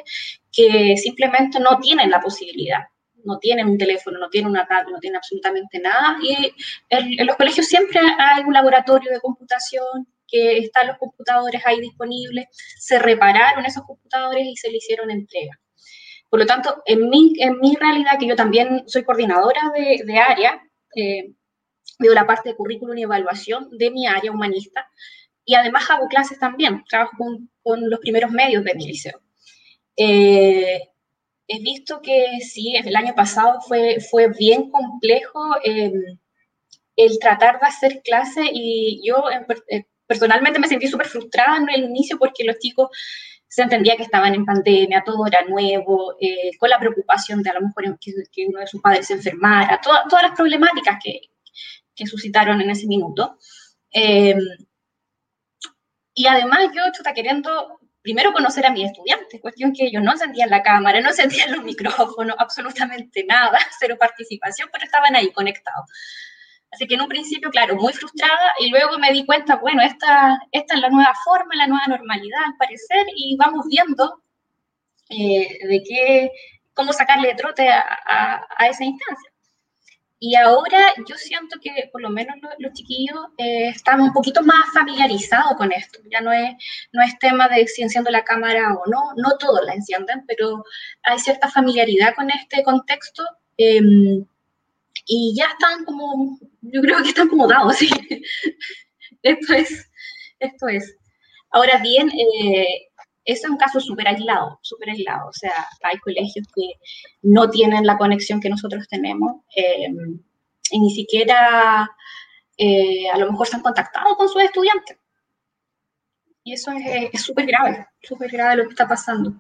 [0.52, 2.84] que simplemente no tienen la posibilidad
[3.26, 6.18] no tienen un teléfono, no tienen una tablet, no tienen absolutamente nada.
[6.22, 6.54] Y
[6.90, 12.48] en, los colegios siempre hay un laboratorio de computación que están los computadores ahí disponibles.
[12.78, 15.60] Se repararon esos computadores y se le hicieron entrega.
[16.30, 20.62] Por lo tanto, en mi, en mi realidad, que yo también soy coordinadora de, área,
[20.96, 21.32] eh,
[22.00, 24.88] veo la parte de currículum y evaluación de mi área humanista,
[25.46, 29.22] y además hago clases también, trabajo con, con los primeros medios de mi liceo.
[29.96, 30.93] Eh,
[31.48, 35.92] he visto que sí, el año pasado fue, fue bien complejo eh,
[36.96, 39.24] el tratar de hacer clases y yo
[40.08, 42.90] personalmente me sentí súper frustrada en el inicio porque los chicos
[43.48, 47.54] se entendía que estaban en pandemia, todo era nuevo, eh, con la preocupación de a
[47.54, 51.22] lo mejor que, uno de sus padres se enfermara, todas las problemáticas que,
[51.96, 53.38] que, suscitaron en ese minuto.
[53.92, 54.36] Eh,
[56.16, 60.50] y además yo estaba queriendo primero conocer a mis estudiantes, cuestión que ellos no encendían
[60.50, 65.90] la cámara, no encendían los micrófonos, absolutamente nada, cero participación, pero estaban ahí conectados.
[66.72, 70.40] Así que en un principio, claro, muy frustrada y luego me di cuenta, bueno, esta,
[70.52, 74.24] esta es la nueva forma, la nueva normalidad al parecer y vamos viendo
[75.10, 76.32] eh, de qué,
[76.74, 79.33] cómo sacarle trote a, a, esa instancia.
[80.26, 84.72] Y ahora yo siento que por lo menos los, chiquillos eh, están un poquito más
[84.74, 86.00] familiarizados con esto.
[86.10, 86.56] Ya no es,
[86.94, 90.64] no es tema de si enciendo la cámara o no, no todos la encienden, pero
[91.04, 93.22] hay cierta familiaridad con este contexto.
[93.58, 94.26] Em,
[95.08, 97.90] y ya están como, yo creo que están como dados, ¿sí?
[99.24, 99.92] esto es,
[100.40, 100.96] esto es.
[101.50, 102.88] Ahora bien, eh,
[103.26, 106.74] es un caso súper aislado, súper aislado, o sea, hay colegios que
[107.22, 110.20] no tienen la conexión que nosotros tenemos em,
[110.72, 111.90] y ni siquiera
[112.58, 114.98] eh, a lo mejor se han contactado con sus estudiantes.
[116.44, 119.34] Y eso es súper grave, súper grave lo que está pasando.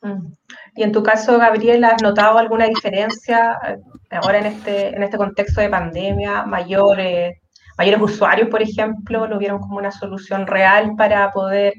[0.00, 0.32] Mm.
[0.76, 3.78] Y en tu caso, Gabriel, ¿has notado alguna diferencia eh,
[4.12, 6.44] ahora en este, en este contexto de pandemia?
[6.44, 7.36] Mayores,
[7.76, 11.74] mayores usuarios, por ejemplo, lo vieron como una solución real para poder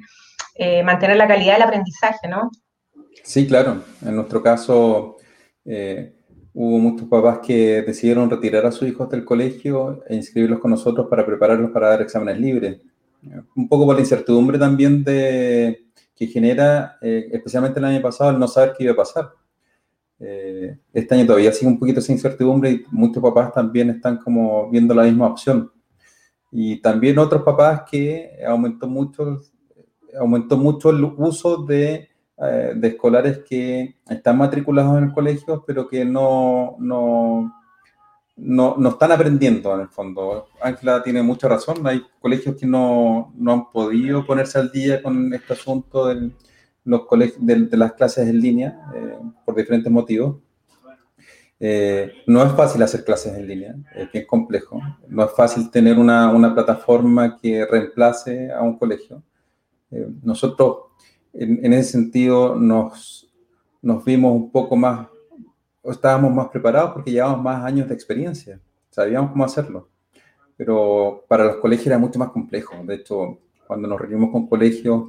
[0.55, 2.51] eh, mantener la calidad del aprendizaje, ¿no?
[3.23, 3.83] Sí, claro.
[4.05, 5.17] En nuestro caso,
[5.65, 6.13] eh,
[6.53, 11.07] hubo muchos papás que decidieron retirar a sus hijos del colegio e inscribirlos con nosotros
[11.09, 12.81] para prepararlos para dar exámenes libres.
[13.55, 15.91] un poco por la incertidumbre también de,
[16.21, 19.31] que genera, eh, especialmente el año pasado, el no saber qué iba a pasar.
[20.19, 24.69] Eh, este año todavía sigue un poquito esa incertidumbre y muchos papás también están como
[24.69, 25.71] viendo la misma opción.
[26.51, 29.41] Y también otros papás que aumentó mucho,
[30.19, 35.87] aumentó mucho el uso de, eh, de escolares que están matriculados en el colegio, pero
[35.87, 37.53] que no, no,
[38.37, 40.47] no, no, están aprendiendo en el fondo.
[40.61, 45.33] Ángela tiene mucha razón, hay colegios que no, no han podido ponerse al día con
[45.33, 46.33] este asunto del
[46.83, 50.37] los colegios, de, las clases en línea eh, por diferentes motivos.
[51.59, 54.81] Eh, no es fácil hacer clases en línea, es bien complejo.
[55.07, 59.21] No es fácil tener una, una plataforma que reemplace a un colegio.
[59.91, 60.77] Eh, nosotros,
[61.33, 63.29] en, en, ese sentido, nos,
[63.81, 65.07] nos vimos un poco más,
[65.83, 69.89] estábamos más preparados porque llevábamos más años de experiencia, sabíamos cómo hacerlo.
[70.57, 72.75] Pero para los colegios era mucho más complejo.
[72.85, 75.05] De hecho, cuando nos reunimos con colegios,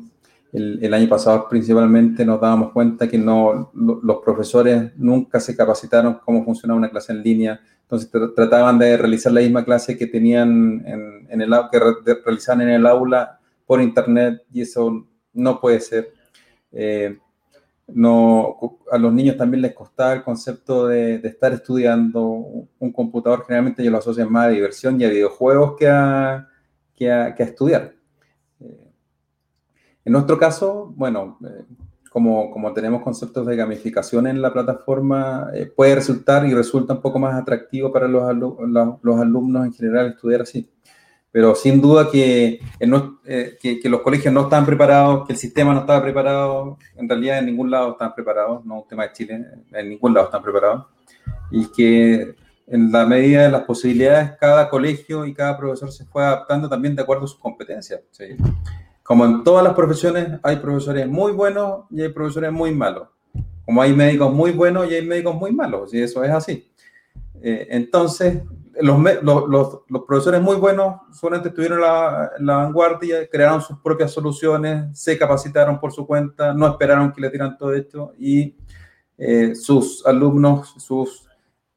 [0.52, 6.44] el, año pasado principalmente nos dábamos cuenta que no, los profesores nunca se capacitaron cómo
[6.44, 11.40] funcionaba una clase en línea, entonces trataban de realizar la misma clase que tenían en,
[11.40, 11.80] el que
[12.24, 13.40] realizaban en el aula
[13.72, 16.12] por internet y eso no puede ser.
[16.72, 17.16] Eh,
[17.86, 23.80] no, a los niños también les costaba el concepto de, estar estudiando un computador, generalmente
[23.80, 26.46] ellos lo asocian más a diversión y a videojuegos que a,
[26.94, 27.94] que a, estudiar.
[28.60, 31.64] En nuestro caso, bueno, eh,
[32.10, 37.00] como, como, tenemos conceptos de gamificación en la plataforma, eh, puede resultar y resulta un
[37.00, 38.22] poco más atractivo para los,
[39.00, 40.68] los alumnos en general estudiar así.
[41.32, 42.60] Pero sin duda que,
[43.24, 47.08] eh, que, que, los colegios no están preparados, que el sistema no estaba preparado, en
[47.08, 50.42] realidad en ningún lado están preparados, no un tema de Chile, en ningún lado están
[50.42, 50.84] preparados,
[51.50, 52.34] y que
[52.66, 56.94] en la medida de las posibilidades, cada colegio y cada profesor se fue adaptando también
[56.94, 58.00] de acuerdo a sus competencias.
[58.10, 58.24] ¿sí?
[59.02, 63.08] Como en todas las profesiones, hay profesores muy buenos y hay profesores muy malos.
[63.64, 66.68] Como hay médicos muy buenos y hay médicos muy malos, y eso es así.
[67.42, 68.42] Eh, entonces,
[68.80, 74.12] los, los, los, profesores muy buenos solamente estuvieron en la, la, vanguardia, crearon sus propias
[74.12, 78.56] soluciones, se capacitaron por su cuenta, no esperaron que le tiran todo esto y
[79.18, 81.28] eh, sus alumnos, sus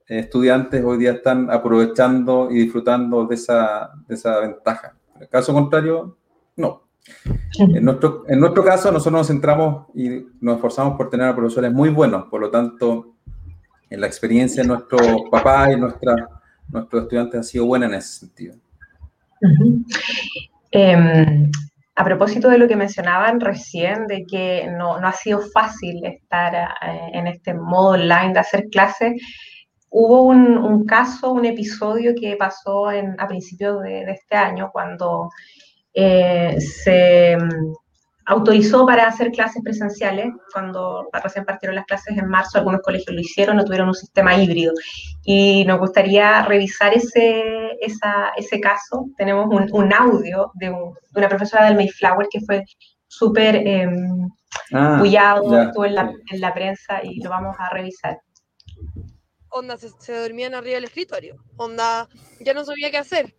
[0.08, 4.96] estudiantes hoy día están aprovechando y disfrutando de esa, de esa ventaja.
[5.16, 6.18] En el caso contrario,
[6.56, 6.84] no.
[7.60, 11.72] En nuestro, en nuestro caso, nosotros nos centramos y nos esforzamos por tener a profesores
[11.72, 13.14] muy buenos, por lo tanto,
[13.90, 16.35] en la experiencia de nuestros papás y nuestra,
[16.70, 18.56] nuestros estudiantes ha sido buena en ese sentido.
[20.72, 21.50] Em,
[21.96, 26.54] a propósito de lo que mencionaban recién, de que no, no ha sido fácil estar
[26.54, 29.14] eh, en este modo online de hacer clases,
[29.90, 35.30] hubo un, caso, un episodio que pasó en, a principios de, este año, cuando
[35.94, 37.38] eh, se
[38.26, 43.22] autorizó para hacer clases presenciales, cuando recién partieron las clases en marzo, algunos colegios lo
[43.22, 44.74] hicieron, no tuvieron un sistema híbrido.
[45.24, 49.06] Y nos gustaría revisar ese, ese caso.
[49.18, 50.72] Tenemos un, audio de,
[51.16, 52.64] una profesora del Mayflower que fue
[53.08, 53.88] súper eh,
[54.72, 58.20] estuvo en la, en la, prensa y lo vamos a revisar.
[59.50, 61.38] Onda, se, se dormían arriba del escritorio.
[61.58, 62.10] Onda,
[62.40, 63.36] ya no sabía qué hacer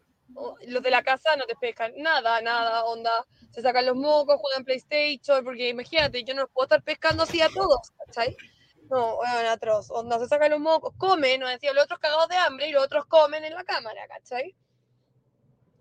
[0.66, 4.64] los de la casa no te pescan nada, nada, onda, se sacan los mocos, juegan
[4.64, 8.37] PlayStation, porque imagínate, yo no los puedo estar pescando así a todos, ¿cachai?
[8.91, 12.37] No, bueno, atroz, onda, se sacan los mocos, comen, no decía, los otros cagados de
[12.37, 14.55] hambre y los otros comen en la cámara, ¿cachai?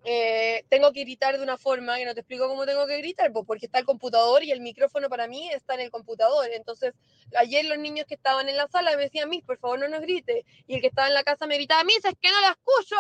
[0.08, 3.32] Eh, tengo que gritar de una forma que no te explico cómo tengo que gritar,
[3.34, 6.48] pues porque está el computador y el micrófono para mí está en el computador.
[6.52, 6.94] Entonces,
[7.36, 10.02] ayer los niños que estaban en la sala me decían, Miss, por favor no nos
[10.02, 10.46] grite.
[10.68, 12.96] Y el que estaba en la casa me gritaba, Miss, es que no la escucho.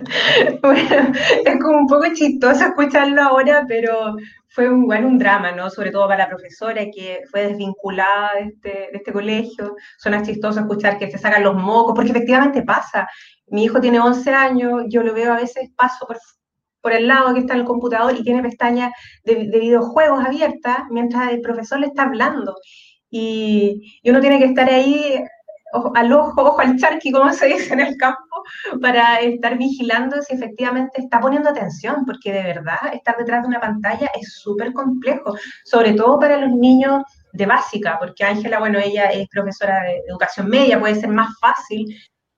[0.62, 1.12] Bueno,
[1.44, 4.16] es como un poco chistoso escucharlo ahora, pero
[4.48, 5.70] fue un, bueno, un drama, ¿no?
[5.70, 9.76] Sobre todo para la profesora que fue desvinculada de este, de este colegio.
[9.98, 13.08] Suena chistoso escuchar que se sacan los mocos, porque efectivamente pasa.
[13.48, 16.18] Mi hijo tiene 11 años, yo lo veo a veces, paso por,
[16.80, 18.92] por el lado que está el computador y tiene pestañas
[19.24, 22.56] de, de videojuegos abiertas mientras el profesor le está hablando.
[23.10, 25.24] Y uno tiene que estar ahí
[25.94, 28.42] al ojo, ojo al charqui, como se dice en el campo,
[28.80, 33.60] para estar vigilando si efectivamente está poniendo atención, porque de verdad estar detrás de una
[33.60, 37.02] pantalla es súper complejo, sobre todo para los niños
[37.32, 41.86] de básica, porque Ángela, bueno, ella es profesora de educación media, puede ser más fácil.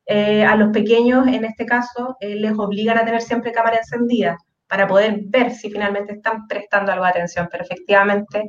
[0.07, 4.37] Eh, a los pequeños, en este caso, eh, les obligan a tener siempre cámara encendida
[4.67, 8.47] para poder ver si finalmente están prestando algo de atención, pero efectivamente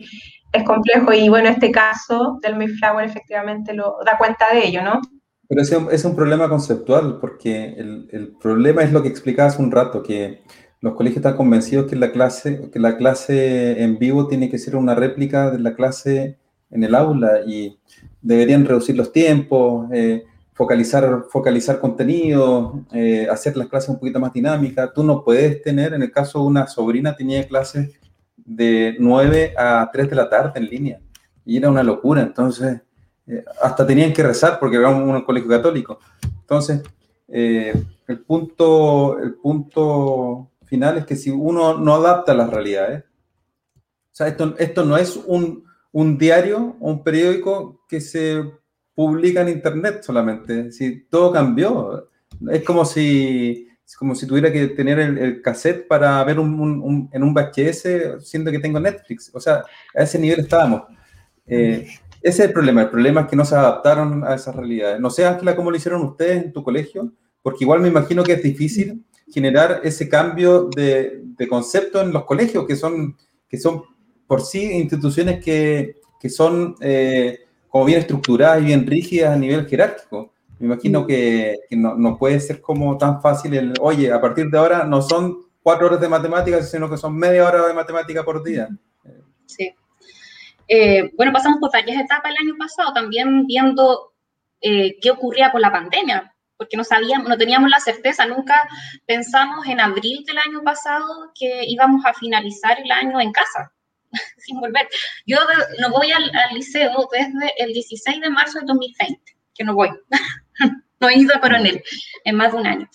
[0.53, 5.01] es complejo y bueno, este caso del Mayflower efectivamente lo da cuenta de ello, ¿no?
[5.49, 9.61] Pero ese es un problema conceptual, porque el, el, problema es lo que explicaba hace
[9.61, 10.41] un rato, que
[10.79, 14.75] los colegios están convencidos que la, clase, que la clase en vivo tiene que ser
[14.75, 16.37] una réplica de la clase
[16.69, 17.77] en el aula y
[18.21, 20.23] deberían reducir los tiempos, eh,
[20.53, 24.91] focalizar, focalizar contenido, eh, hacer las clases un poquito más dinámicas.
[24.93, 27.99] Tú no puedes tener, en el caso de una sobrina, tenía clases
[28.45, 30.99] de 9 a 3 de la tarde en línea
[31.45, 32.21] y era una locura.
[32.21, 32.81] Entonces,
[33.27, 35.99] eh, hasta tenían que rezar porque era un, colegio católico.
[36.41, 36.81] Entonces,
[37.27, 37.73] eh,
[38.07, 44.27] el, punto, el punto final es que si uno no adapta las realidades, o sea,
[44.27, 48.43] esto, esto no es un, un diario o un periódico que se
[48.93, 50.71] publica en Internet solamente.
[50.71, 52.09] Si todo cambió.
[52.51, 57.33] Es como si, como si tuviera que tener el, cassette para ver un, en un
[57.33, 59.29] VHS, siendo que tengo Netflix.
[59.33, 59.63] O sea,
[59.95, 60.83] a ese nivel estábamos.
[61.45, 61.87] Eh,
[62.21, 62.83] ese es el problema.
[62.83, 64.99] El problema es que no se adaptaron a esas realidades.
[64.99, 67.11] No sé, Ángela, cómo lo hicieron ustedes en tu colegio,
[67.41, 72.23] porque igual me imagino que es difícil generar ese cambio de, de concepto en los
[72.23, 73.17] colegios, que son,
[73.49, 73.83] que son
[74.27, 79.67] por sí instituciones que, que son eh, como bien estructuradas y bien rígidas a nivel
[79.67, 80.32] jerárquico.
[80.63, 84.49] Me imagino que, que no, no, puede ser como tan fácil el, oye, a partir
[84.49, 88.23] de ahora no son cuatro horas de matemáticas, sino que son media hora de matemática
[88.23, 88.69] por día.
[89.45, 89.75] Sí.
[90.69, 94.13] Eh, bueno, pasamos por varias etapas el año pasado, también viendo
[94.61, 98.65] eh, qué ocurría con la pandemia, porque no sabíamos, no teníamos la certeza, nunca
[99.05, 103.73] pensamos en abril del año pasado que íbamos a finalizar el año en casa,
[104.37, 104.87] sin volver.
[105.25, 105.39] Yo
[105.81, 109.21] no voy al, liceo desde el 16 de marzo de 2020,
[109.53, 109.89] que no voy,
[111.03, 111.83] no he ido a coronel
[112.23, 112.89] en más de un año.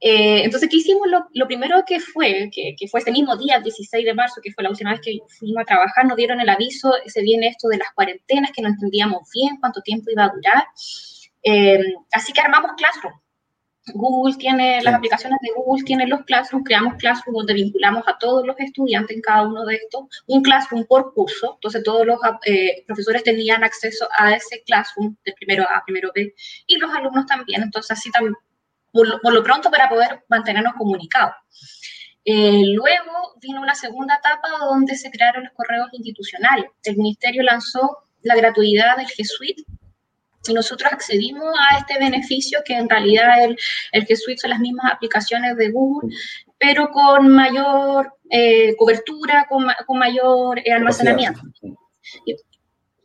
[0.00, 1.08] Eh, entonces, ¿qué hicimos?
[1.32, 4.62] Lo, primero que fue, que, fue ese mismo día, el 16 de marzo, que fue
[4.62, 7.78] la última vez que fuimos a trabajar, nos dieron el aviso, se viene esto de
[7.78, 10.64] las cuarentenas, que no entendíamos bien cuánto tiempo iba a durar.
[11.42, 13.14] Eh, así que armamos Classroom.
[13.94, 18.46] Google tiene, las aplicaciones de Google tienen los Classroom, creamos Classroom donde vinculamos a todos
[18.46, 22.84] los estudiantes en cada uno de estos, un Classroom por curso, entonces todos los eh,
[22.86, 26.34] profesores tenían acceso a ese Classroom de primero A, primero B,
[26.66, 28.34] y los alumnos también, entonces así también
[28.92, 31.34] por lo, pronto para poder mantenernos comunicados.
[32.24, 36.66] Eh, luego vino una segunda etapa donde se crearon los correos institucionales.
[36.82, 39.87] El ministerio lanzó la gratuidad del G Suite y
[40.54, 43.56] nosotros accedimos a este beneficio que en realidad el,
[43.92, 46.14] el G Suite son las mismas aplicaciones de Google,
[46.58, 51.40] pero con mayor eh, cobertura, con, con mayor eh, almacenamiento.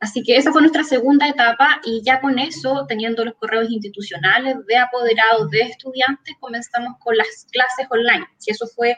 [0.04, 4.58] Así que esa fue nuestra segunda etapa y ya con eso, teniendo los correos institucionales
[4.68, 8.28] de apoderados, de estudiantes, comenzamos con las clases online.
[8.46, 8.98] Y eso fue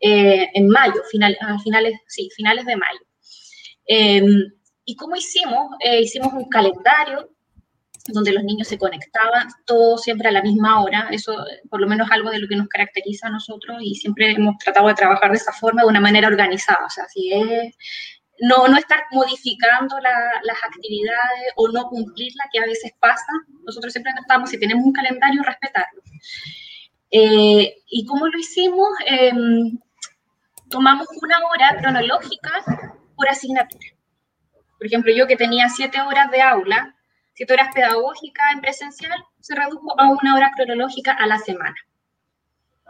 [0.00, 2.98] eh, en mayo, final, a finales, sí, finales de mayo.
[3.86, 4.52] Em,
[4.84, 5.76] ¿Y cómo hicimos?
[5.78, 7.30] Eh, hicimos un calendario
[8.08, 11.36] donde los niños se conectaban, todos siempre a la misma hora, eso
[11.70, 14.88] por lo menos algo de lo que nos caracteriza a nosotros y siempre hemos tratado
[14.88, 17.74] de trabajar de esa forma, de una manera organizada, o sea, si es
[18.42, 23.32] no, no estar modificando las actividades o no cumplirlas, que a veces pasa.
[23.64, 26.02] Nosotros siempre tratamos, si tenemos un calendario, respetarlo.
[27.10, 28.88] Eh, ¿Y cómo lo hicimos?
[29.06, 29.78] Em,
[30.68, 32.50] tomamos una hora cronológica
[33.14, 33.86] por asignatura.
[34.76, 36.96] Por ejemplo, yo que tenía siete horas de aula,
[37.42, 41.74] siete horas pedagógicas en presencial, se redujo a una hora cronológica a la semana.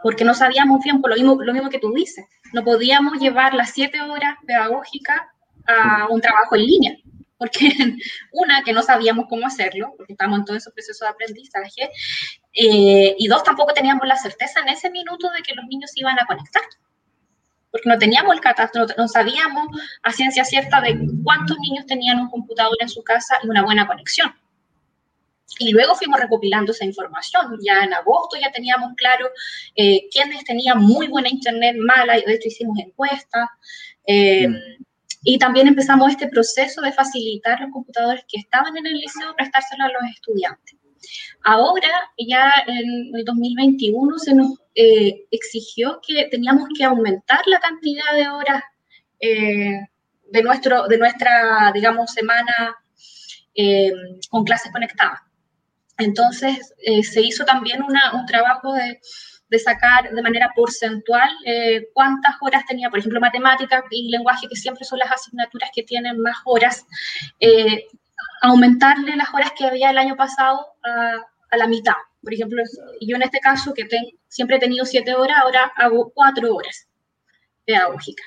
[0.03, 3.55] Porque no sabíamos bien, por lo mismo, lo mismo que tú dices, no podíamos llevar
[3.55, 5.21] las siete horas pedagógicas
[5.65, 6.97] a un trabajo en línea,
[7.35, 7.67] porque
[8.31, 11.89] una, que no sabíamos cómo hacerlo, porque estábamos en todo ese proceso de aprendizaje,
[12.53, 16.19] eh, y dos, tampoco teníamos la certeza en ese minuto de que los niños iban
[16.19, 16.61] a conectar,
[17.71, 19.65] porque no teníamos el catastro, no sabíamos
[20.03, 23.87] a ciencia cierta de cuántos niños tenían un computador en su casa y una buena
[23.87, 24.31] conexión.
[25.59, 27.57] Y luego fuimos recopilando esa información.
[27.63, 29.29] Ya en agosto ya teníamos claro
[29.75, 33.49] eh, quiénes tenían muy buena internet, mala, y de hecho hicimos encuestas.
[34.07, 34.83] Eh, mm.
[35.25, 39.85] Y también empezamos este proceso de facilitar los computadores que estaban en el liceo, prestárselo
[39.85, 40.75] a los estudiantes.
[41.43, 48.13] Ahora, ya en el 2021, se nos eh, exigió que teníamos que aumentar la cantidad
[48.13, 48.63] de horas
[49.19, 49.79] eh,
[50.29, 52.75] de, nuestro, de nuestra, digamos, semana
[53.55, 53.91] eh,
[54.29, 55.21] con clases conectadas.
[56.03, 56.73] Entonces,
[57.03, 58.99] se hizo también un trabajo de
[59.53, 64.55] de sacar de manera porcentual eh, cuántas horas tenía, por ejemplo, matemática y lenguaje, que
[64.55, 66.87] siempre son las asignaturas que tienen más horas,
[67.39, 67.85] eh,
[68.41, 71.93] aumentarle las horas que había el año pasado a, la mitad.
[72.23, 72.63] Por ejemplo,
[72.99, 73.87] yo en este caso, que
[74.27, 76.87] siempre he tenido siete horas, ahora hago cuatro horas
[77.63, 78.25] pedagógicas.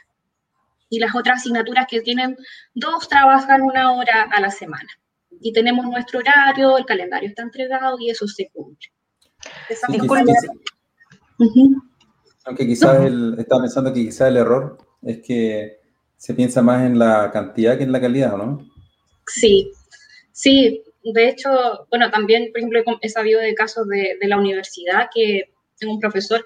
[0.89, 2.37] Y las otras asignaturas que tienen
[2.73, 4.89] dos trabajan una hora a la semana.
[5.41, 8.89] Y tenemos nuestro horario, el calendario está entregado y eso se cumple.
[9.69, 11.75] Esa Sí.
[12.45, 15.81] Aunque quizás el, estaba pensando que quizás el error es que
[16.17, 18.71] se piensa más en la cantidad que en la calidad, ¿o ¿no?
[19.27, 19.71] Sí,
[20.33, 20.83] sí.
[21.03, 21.51] De hecho,
[21.91, 26.01] bueno, también, por ejemplo, he sabido de casos de, de la universidad que tengo un
[26.01, 26.45] profesor,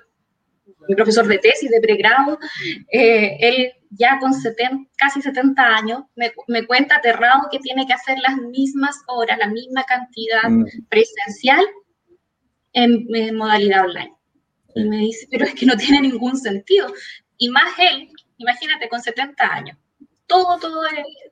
[0.89, 2.39] un profesor de tesis de pregrado,
[2.93, 7.93] eh, él ya con 70, casi 70 años me, me cuenta aterrado que tiene que
[7.93, 11.65] hacer las mismas horas, la misma cantidad Mm, presencial
[12.73, 14.15] en, en modalidad online.
[14.75, 16.93] Y me dice, pero es que no tiene ningún sentido.
[17.39, 18.09] Y más él,
[18.39, 19.79] imagínate, con 70 años,
[20.27, 20.83] todo, todo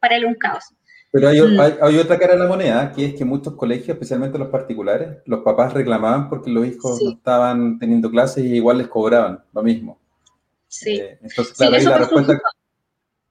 [0.01, 0.65] para él un caos.
[1.11, 1.61] Pero hay, Mm.
[1.61, 5.19] hay, hay otra cara de la moneda, que es que muchos colegios, especialmente los particulares,
[5.25, 7.05] los papás reclamaban porque los hijos Sí.
[7.07, 9.99] no estaban teniendo clases y igual les cobraban lo mismo.
[10.67, 10.97] Sí.
[10.97, 12.43] Eh, entonces, claro, eso la pasó respuesta...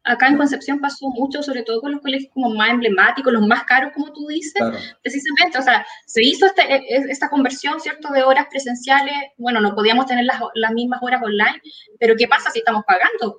[0.10, 3.66] Acá en Concepción pasó mucho, sobre todo con los colegios como más emblemáticos, los más
[3.66, 7.78] caros, como tú dices, Claro, precisamente, o sea, se hizo este- e- e- esta conversión,
[7.82, 11.62] ¿cierto?, de horas presenciales, bueno, no podíamos tener las, las mismas horas online,
[12.00, 13.36] pero ¿qué pasa si estamos pagando?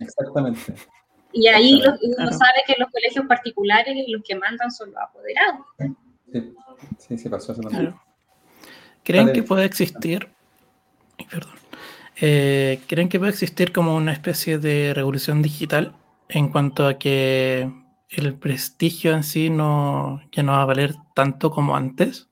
[0.00, 0.74] exactamente.
[1.32, 2.32] Y ahí lo- uno Claro.
[2.32, 5.66] sabe que los colegios particulares los que mandan son los apoderados.
[6.32, 6.54] Sí,
[6.98, 7.86] sí, sí pasó eso también.
[7.92, 8.02] Claro.
[9.04, 10.28] ¿Creen que puede existir?
[11.30, 11.54] Perdón.
[12.20, 15.94] Eh, ¿Creen que puede existir como una especie de revolución digital
[16.28, 17.70] en cuanto a que
[18.10, 22.28] el prestigio en sí no, ya no va a valer tanto como antes?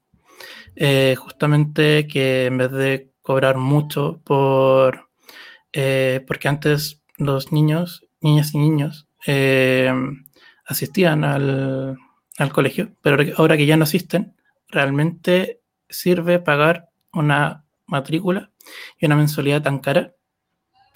[0.76, 5.09] Eh, justamente que en vez de cobrar mucho por...
[5.72, 9.93] eh, porque antes los niños, niñas y niños, eh,
[10.66, 11.97] asistían al,
[12.39, 14.35] al colegio, pero ahora que- ya no asisten,
[14.68, 18.51] realmente sirve pagar una matrícula
[18.99, 20.14] y una mensualidad tan cara.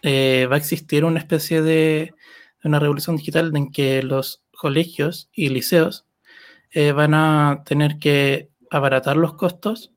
[0.03, 2.15] Eh, va a existir una especie de,
[2.63, 6.07] de una revolución digital en que los colegios y liceos
[6.73, 9.93] eh, van a tener que abaratar los costos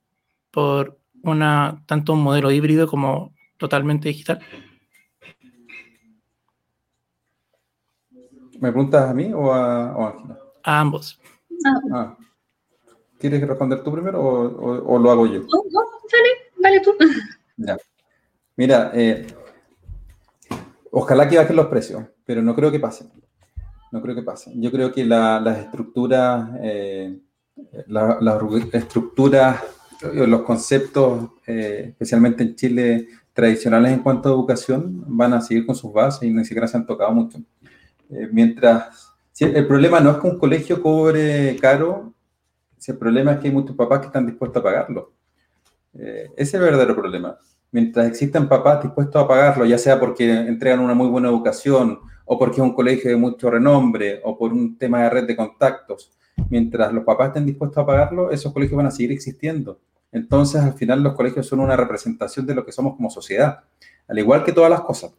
[0.51, 4.39] por una tanto un modelo híbrido como totalmente digital.
[8.59, 10.37] ¿Me preguntas a mí o a, o a Ángela?
[10.63, 11.19] A ambos.
[11.93, 12.15] Ah.
[13.19, 15.39] ¿Quieres responder tú primero o, o- o lo hago yo?
[15.41, 15.81] No, no,
[16.11, 16.29] dale,
[16.59, 16.91] dale tú.
[17.57, 17.77] Ya.
[18.55, 19.25] Mira, eh,
[20.91, 23.05] ojalá que bajen los precios, pero no creo que pase.
[23.91, 24.51] No creo que pase.
[24.55, 27.19] Yo creo que la- las estructuras, eh,
[27.87, 29.63] la- las ru- estructuras,
[30.03, 35.65] eh, los conceptos, eh, especialmente en Chile, tradicionales en cuanto a educación, van a seguir
[35.65, 37.39] con sus bases y ni siquiera se han tocado mucho.
[38.09, 42.13] Eh, mientras, el problema no es que un colegio cobre caro,
[42.77, 45.13] si el problema es que hay muchos papás que están dispuestos a pagarlo.
[45.93, 47.37] Eh, ese es el verdadero problema.
[47.71, 52.37] Mientras existan papás dispuestos a pagarlo, ya sea porque entregan una muy buena educación o
[52.37, 56.11] porque es un colegio de mucho renombre o por un tema de red de contactos,
[56.49, 59.79] mientras los papás estén dispuestos a pagarlo, esos colegios van a seguir existiendo.
[60.11, 63.63] Entonces, al final, los colegios son una representación de lo que somos como sociedad,
[64.07, 65.11] al igual que todas las cosas.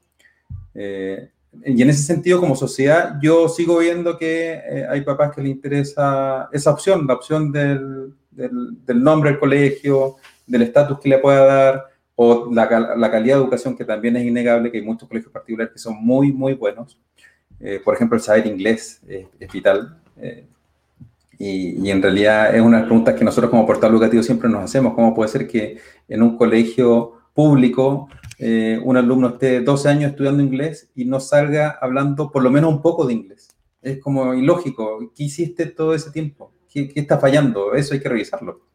[0.74, 1.30] Eh,
[1.64, 5.50] y en ese sentido, como sociedad, yo sigo viendo que eh, hay papás que les
[5.52, 11.18] interesa esa opción, la opción del, del- del nombre del colegio, del estatus que le
[11.18, 11.84] pueda dar,
[12.14, 15.72] o la, la calidad de educación, que también es innegable, que hay muchos colegios particulares
[15.72, 16.98] que son muy, muy buenos.
[17.60, 19.98] Eh, por ejemplo, el saber inglés es, es vital.
[20.16, 20.44] eh,
[21.40, 24.48] y, y en realidad es una de las preguntas que nosotros como portal educativo siempre
[24.48, 24.94] nos hacemos.
[24.94, 25.78] ¿Cómo puede ser que
[26.08, 31.78] en un colegio público eh, un alumno esté 12 años estudiando inglés y no salga
[31.80, 33.48] hablando por lo menos un poco de inglés?
[33.82, 35.12] Es como ilógico.
[35.14, 36.52] ¿Qué hiciste todo ese tiempo?
[36.72, 37.74] ¿Qué, qué está fallando?
[37.74, 38.68] Eso hay que revisarlo.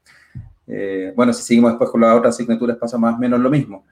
[0.68, 3.86] Eh, bueno, si seguimos después con las otras asignaturas pasa más o menos lo mismo.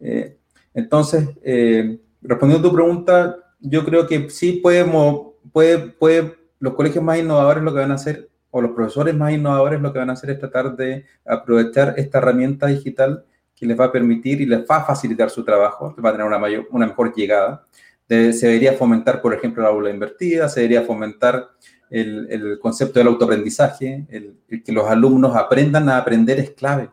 [0.00, 0.38] Eh,
[0.74, 7.04] entonces, eh, respondiendo a tu pregunta, yo creo que sí podemos, puede, puede, los colegios
[7.04, 10.10] más innovadores lo que van a hacer, o los profesores más innovadores lo que van
[10.10, 13.24] a hacer es tratar de aprovechar esta herramienta digital
[13.62, 16.26] que les va a permitir y les va a facilitar su trabajo, va a tener
[16.26, 17.64] una, mayor, una mejor llegada.
[18.08, 21.50] De, se debería fomentar, por ejemplo, la aula invertida, se debería fomentar
[21.88, 26.90] el, el concepto del autoaprendizaje, el, el, que los alumnos aprendan a aprender es clave,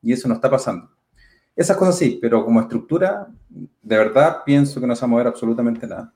[0.00, 0.88] y eso no está pasando.
[1.56, 5.26] Esas cosas sí, pero como estructura, de verdad pienso que no se va a mover
[5.26, 6.14] absolutamente nada.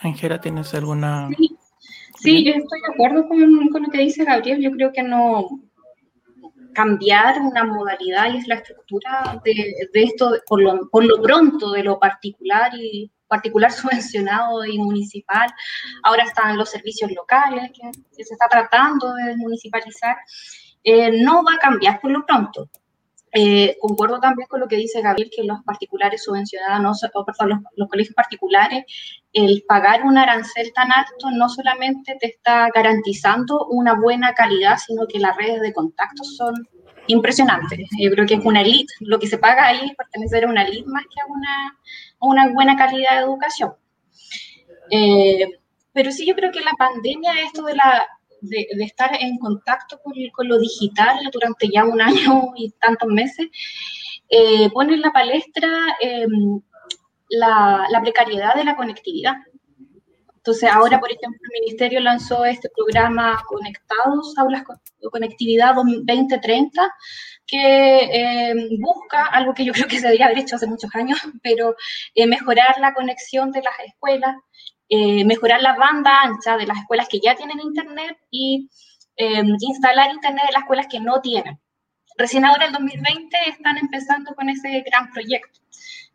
[0.00, 1.28] Ángela, eh, ¿tienes alguna...?
[1.38, 1.56] Sí,
[2.18, 4.60] sí, yo estoy de acuerdo con, con, lo que dice Gabriel.
[4.60, 5.60] Yo creo que no
[6.76, 11.82] cambiar una modalidad y es la estructura de, esto, por lo, por lo pronto, de
[11.82, 15.48] lo particular y particular subvencionado y municipal.
[16.02, 20.16] Ahora están los servicios locales que, que se está tratando de municipalizar.
[20.84, 22.68] Eh, no va a cambiar por lo pronto.
[23.38, 27.88] Eh, concuerdo también con lo que dice Gabriel, que los particulares subvencionados, o, perdón, los,
[27.90, 28.86] colegios particulares,
[29.30, 35.06] el pagar un arancel tan alto no solamente te está garantizando una buena calidad, sino
[35.06, 36.54] que las redes de contacto son
[37.08, 37.86] impresionantes.
[38.00, 40.62] Yo creo que es una elite, lo que se paga ahí es pertenecer a una
[40.62, 41.78] elite más que a una,
[42.20, 43.74] una buena calidad de educación.
[44.90, 45.46] Eh,
[45.92, 48.02] pero sí, yo creo que la pandemia, esto de la,
[48.48, 53.48] de, de, estar en contacto con, lo digital durante ya un año y tantos meses,
[54.28, 55.68] eh, pone en la palestra
[56.00, 56.26] eh,
[57.28, 59.34] la, precariedad de la conectividad.
[60.36, 64.78] Entonces, ahora, por ejemplo, el Ministerio lanzó este programa Conectados, Aulas con
[65.10, 66.88] Conectividad 2030,
[67.46, 71.18] que eh, busca algo que yo creo que se debería haber hecho hace muchos años,
[71.42, 71.74] pero
[72.14, 74.36] eh, mejorar la conexión de las escuelas,
[74.88, 78.68] eh, mejorar la banda ancha de las escuelas que ya tienen internet y
[79.16, 81.60] eh, instalar internet en las escuelas que no tienen.
[82.18, 85.60] Recién ahora, el 2020, están empezando con ese gran proyecto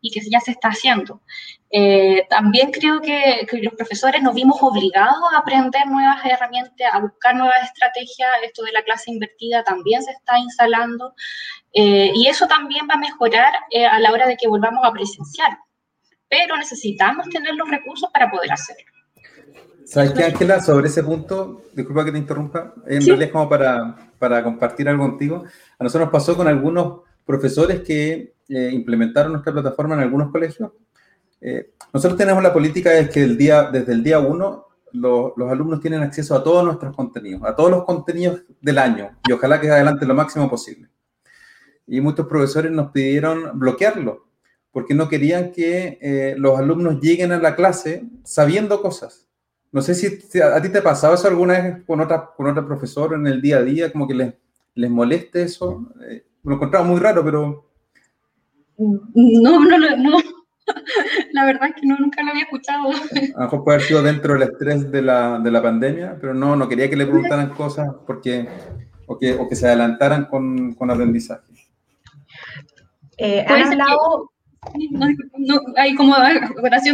[0.01, 1.21] y que ya se está haciendo.
[1.69, 6.99] Eh, también creo que, que, los profesores nos vimos obligados a aprender nuevas herramientas, a
[6.99, 8.29] buscar nuevas estrategias.
[8.43, 11.13] Esto de la clase invertida también se está instalando
[11.73, 14.91] eh, y eso también va a mejorar eh, a la hora de que volvamos a
[14.91, 15.57] presenciar.
[16.31, 18.85] Pero necesitamos tener los recursos para poder hacerlo.
[19.85, 20.61] ¿Sabes qué, Ángela?
[20.61, 23.09] Sobre ese punto, disculpa que te interrumpa, en ¿Sí?
[23.09, 25.43] realidad es como para, para compartir algo contigo.
[25.77, 30.71] A nosotros nos pasó con algunos profesores que eh, implementaron nuestra plataforma en algunos colegios.
[31.41, 35.51] Eh, nosotros tenemos la política de que el día, desde el día uno lo, los
[35.51, 39.59] alumnos tienen acceso a todos nuestros contenidos, a todos los contenidos del año y ojalá
[39.59, 40.87] que adelante lo máximo posible.
[41.87, 44.30] Y muchos profesores nos pidieron bloquearlo
[44.71, 49.27] porque no querían que eh, los alumnos lleguen a la clase sabiendo cosas.
[49.71, 52.47] No sé si, si a, a, ti te pasaba eso alguna vez con otra, con
[52.47, 54.33] otra profesora en el día a día, como que les,
[54.75, 55.87] les moleste eso.
[56.07, 57.65] Eh, lo encontraba muy raro, pero...
[58.77, 60.17] No, no, no.
[61.33, 62.89] La verdad es que no, nunca lo había escuchado.
[62.89, 66.33] A lo mejor puede haber sido dentro del estrés de la, de la pandemia, pero
[66.33, 68.47] no, no quería que le preguntaran cosas porque,
[69.05, 71.43] o, que, o que se adelantaran con, con aprendizaje.
[73.17, 74.30] Eh, ¿Han hablado,
[74.91, 75.07] no,
[75.37, 76.15] no, hay como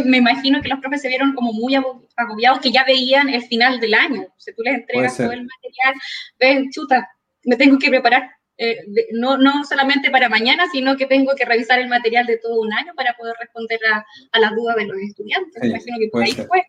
[0.04, 1.74] me imagino que los profes se vieron como muy
[2.16, 4.22] agobiados que ya veían el final del año.
[4.22, 5.94] O sea, tú les entregas todo el material,
[6.38, 7.08] ven, chuta,
[7.44, 8.30] me tengo que preparar.
[8.60, 12.38] Eh, de, no, no solamente para mañana, sino que tengo que revisar el material de
[12.38, 15.52] todo un año para poder responder a, a las dudas de los estudiantes.
[15.54, 16.46] Sí, me imagino que por ahí ser.
[16.48, 16.66] fue.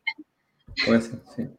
[0.86, 1.50] Puede ser, sí.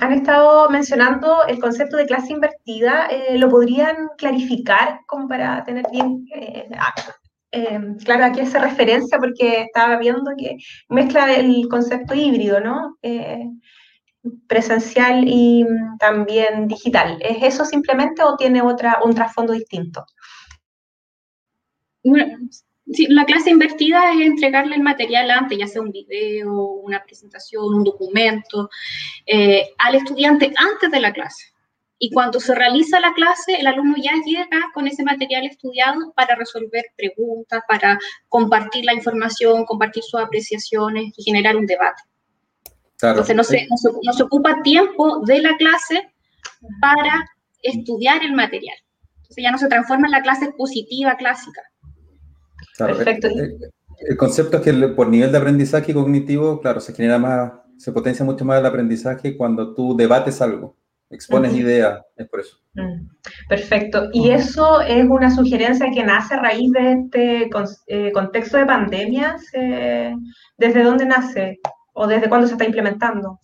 [0.00, 3.06] Han estado mencionando el concepto de clase invertida.
[3.06, 6.68] Eh, ¿Lo podrían clarificar como para tener bien eh,
[7.56, 12.98] eh, claro, aquí hace referencia porque estaba viendo que mezcla el concepto híbrido, ¿no?
[13.02, 13.46] Eh,
[14.46, 15.64] presencial y
[15.98, 17.18] también digital.
[17.22, 20.04] ¿Es eso simplemente o tiene otra, un trasfondo distinto?
[22.04, 22.36] Bueno,
[23.08, 27.84] la clase invertida es entregarle el material antes, ya sea un video, una presentación, un
[27.84, 28.68] documento,
[29.24, 31.55] eh, al estudiante antes de la clase.
[31.98, 36.34] Y cuando se realiza la clase, el alumno ya llega con ese material estudiado para
[36.34, 42.02] resolver preguntas, para compartir la información, compartir sus apreciaciones y generar un debate.
[42.98, 43.20] Claro.
[43.20, 46.02] Entonces, no se, no, se, no se, ocupa tiempo de la clase
[46.80, 47.30] para
[47.62, 48.76] estudiar el material.
[49.22, 51.62] Entonces, ya no se transforma en la clase expositiva clásica.
[52.76, 53.28] Claro, Perfecto.
[53.28, 53.58] El,
[54.06, 58.24] el, concepto es que por nivel de aprendizaje cognitivo, claro, se genera más, se potencia
[58.24, 60.76] mucho más el aprendizaje cuando tú debates algo
[61.10, 61.60] expones uh -huh.
[61.60, 62.58] ideas, es por eso.
[63.48, 64.08] Perfecto.
[64.12, 67.50] Y eso es una sugerencia que nace a raíz de este
[67.86, 69.36] eh, contexto de pandemia.
[70.58, 71.60] ¿Desde dónde nace
[71.94, 73.40] o desde cuándo se está implementando?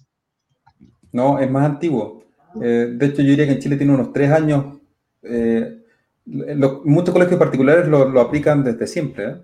[1.13, 2.25] No, es más antiguo.
[2.61, 4.79] Eh, de hecho, yo diría que en Chile tiene unos tres años.
[5.23, 5.79] Eh,
[6.27, 9.37] lo, muchos colegios particulares lo, lo aplican desde siempre.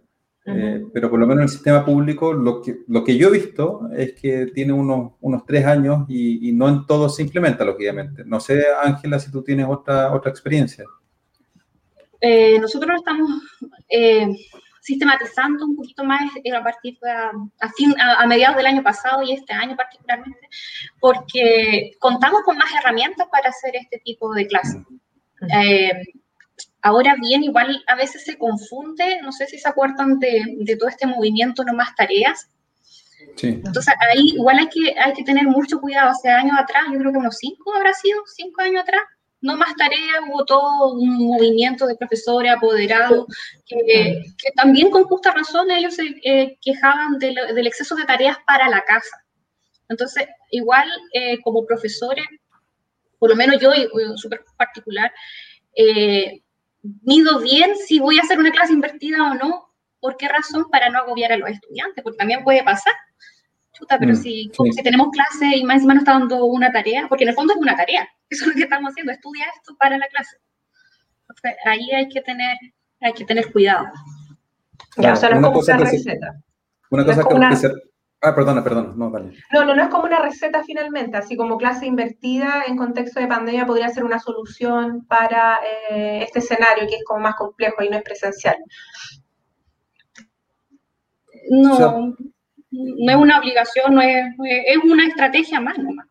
[0.49, 0.77] ¿Eh?
[0.77, 3.39] Eh, pero por lo menos en el sistema público lo que, lo que yo he
[3.39, 7.65] visto es que tiene unos, unos tres años y, y no en todo se implementa,
[7.65, 8.25] lógicamente.
[8.25, 10.85] No sé, Ángela, si tú tienes otra, otra experiencia.
[12.21, 13.31] Eh, nosotros estamos
[13.89, 14.29] eh,
[14.81, 19.23] sistematizando un poquito más a partir de a, fin, a, a, mediados del año pasado
[19.23, 20.49] y este año particularmente,
[20.99, 24.83] porque contamos con más herramientas para hacer este tipo de clases.
[25.63, 25.93] Eh,
[26.83, 30.89] Ahora bien, igual a veces se confunde, no sé si se acuerdan de, de todo
[30.89, 32.49] este movimiento No Más Tareas.
[33.37, 33.49] Sí.
[33.65, 36.11] Entonces ahí igual hay que, hay que tener mucho cuidado.
[36.11, 39.03] Hace años atrás, yo creo que unos cinco habrá sido, cinco años atrás,
[39.41, 43.27] No Más Tareas, hubo todo un movimiento de profesores apoderados
[43.67, 48.05] que, que también con justa razón ellos se eh, quejaban de lo, del exceso de
[48.05, 49.25] tareas para la casa.
[49.89, 52.27] Entonces, igual eh, como profesores,
[53.19, 53.73] por lo menos yo,
[54.17, 55.13] súper particular,
[55.75, 56.43] eh,
[56.83, 59.69] mido bien si voy a hacer una clase invertida o no,
[60.01, 62.93] por qué razón, para no agobiar a los estudiantes, porque también puede pasar.
[63.73, 64.73] Chuta, pero Mm, si, sí.
[64.73, 67.55] si tenemos clase y más encima nos está dando una tarea, porque en el fondo
[67.55, 70.37] es una tarea, eso es lo que estamos haciendo, estudia esto para la clase.
[71.23, 72.57] Entonces, ahí hay que tener,
[73.01, 73.87] hay que tener cuidado.
[74.97, 76.43] Ya, o sea, no es Una como cosa una que receta.
[76.91, 77.73] Una No es cosa como una- que se-
[78.21, 79.33] Ah, perdona, perdona, no, dale.
[79.53, 83.29] No, no, no es como una receta finalmente, así como clase invertida en contexto de
[83.29, 85.61] pandemia podría ser una solución para
[85.91, 88.57] eh, este escenario que es como más complejo y no es presencial.
[91.51, 91.93] No, O sea-
[92.71, 96.07] no es una obligación, no es, es- es una estrategia más nomás.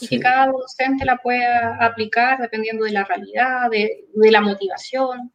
[0.00, 0.16] Y Sí.
[0.16, 5.32] que cada docente la pueda aplicar dependiendo de la realidad, de, de la motivación.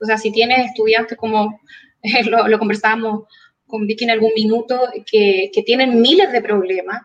[0.00, 1.58] O sea, si tienes estudiantes como
[2.30, 3.24] lo, lo conversábamos
[3.72, 4.78] con Vicky en algún minuto,
[5.10, 7.00] que, tienen miles de problemas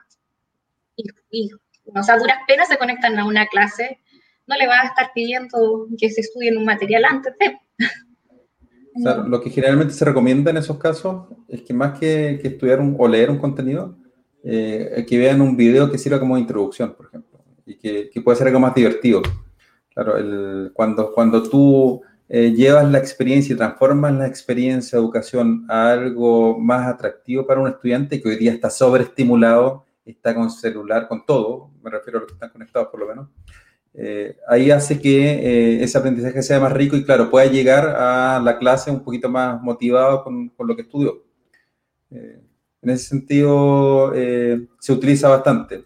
[0.97, 1.49] y, y,
[1.95, 4.01] o sea, duras penas se conectan a una clase,
[4.45, 7.57] no le vas a estar pidiendo que se estudien un material antes de.
[8.95, 12.81] O lo que generalmente se recomienda en esos casos es que más que, que estudiar
[12.81, 13.95] o leer un contenido,
[14.43, 18.37] eh, que vean un video que sirva como introducción, por ejemplo, y que, que puede
[18.37, 19.21] ser algo más divertido.
[19.93, 25.65] Claro, el- cuando, cuando tú eh, llevas la experiencia y transformas la experiencia de educación
[25.69, 31.07] a algo más atractivo para un estudiante que hoy día está sobreestimulado, está con celular,
[31.07, 33.29] con todo, me refiero a los que están conectados por lo menos,
[33.93, 38.39] eh, ahí hace que eh, ese aprendizaje sea más rico y claro, pueda llegar a
[38.41, 41.23] la clase un poquito más motivado con, con lo que estudió.
[42.09, 45.83] En ese sentido, se utiliza bastante.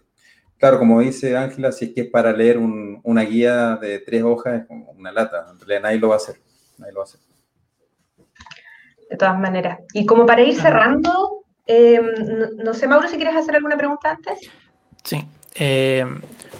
[0.62, 4.22] Claro, como dice Ángela, si es que es para leer un- una guía de tres
[4.22, 5.48] hojas, es como una lata.
[5.50, 6.36] En realidad nadie lo va a hacer.
[6.78, 7.20] Nadie lo va a hacer.
[9.10, 9.80] De todas maneras.
[9.92, 12.00] Y como para ir cerrando, eh,
[12.56, 14.38] no, no sé, Mauro, si quieres hacer alguna pregunta antes.
[15.02, 15.24] Sí.
[15.56, 16.06] eh,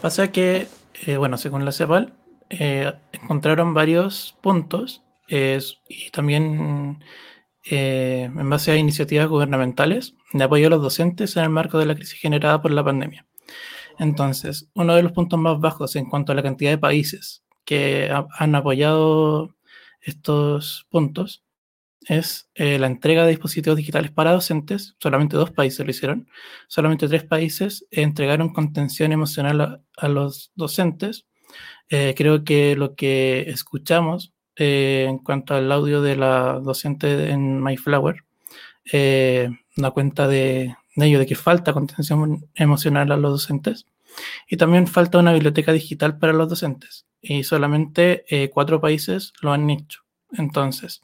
[0.00, 0.66] pasa que,
[1.06, 2.12] eh, bueno, según la CEPAL,
[2.50, 7.04] eh, encontraron varios puntos eh, y también
[7.70, 11.86] eh, en base a iniciativas gubernamentales de apoyo a los docentes en el marco de
[11.86, 13.24] la crisis generada por la pandemia.
[14.02, 18.10] Entonces, uno de los puntos más bajos en cuanto a la cantidad de países que
[18.10, 19.54] ha- han apoyado
[20.00, 21.44] estos puntos
[22.08, 24.96] es eh, la entrega de dispositivos digitales para docentes.
[25.00, 26.28] Solamente dos países lo hicieron.
[26.68, 31.26] Solamente tres países entregaron contención emocional a, los docentes.
[31.90, 37.62] Eh, creo que lo que escuchamos eh, en cuanto al audio de la docente en
[37.62, 38.24] MyFlower
[39.76, 43.86] da cuenta de, de ello, de que falta contención emocional a los docentes.
[44.48, 47.06] Y también falta una biblioteca digital para los docentes.
[47.20, 50.00] Y solamente eh, cuatro países lo han hecho.
[50.32, 51.02] Entonces,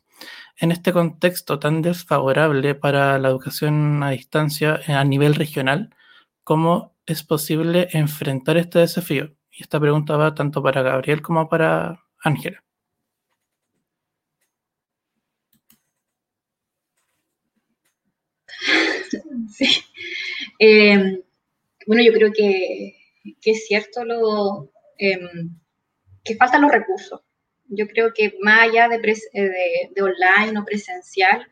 [0.58, 5.94] en este contexto tan desfavorable para la educación a distancia eh, a nivel regional,
[6.44, 9.34] ¿cómo es posible enfrentar este desafío?
[9.50, 12.64] Y esta pregunta va tanto para Gabriel como para Ángela.
[19.50, 19.66] Sí.
[20.58, 21.22] Eh,
[21.86, 22.97] bueno, yo creo que,
[23.40, 25.18] que es cierto lo, eh,
[26.24, 27.20] que faltan los recursos.
[27.66, 31.46] Yo creo que más allá de, eh, de, online o presencial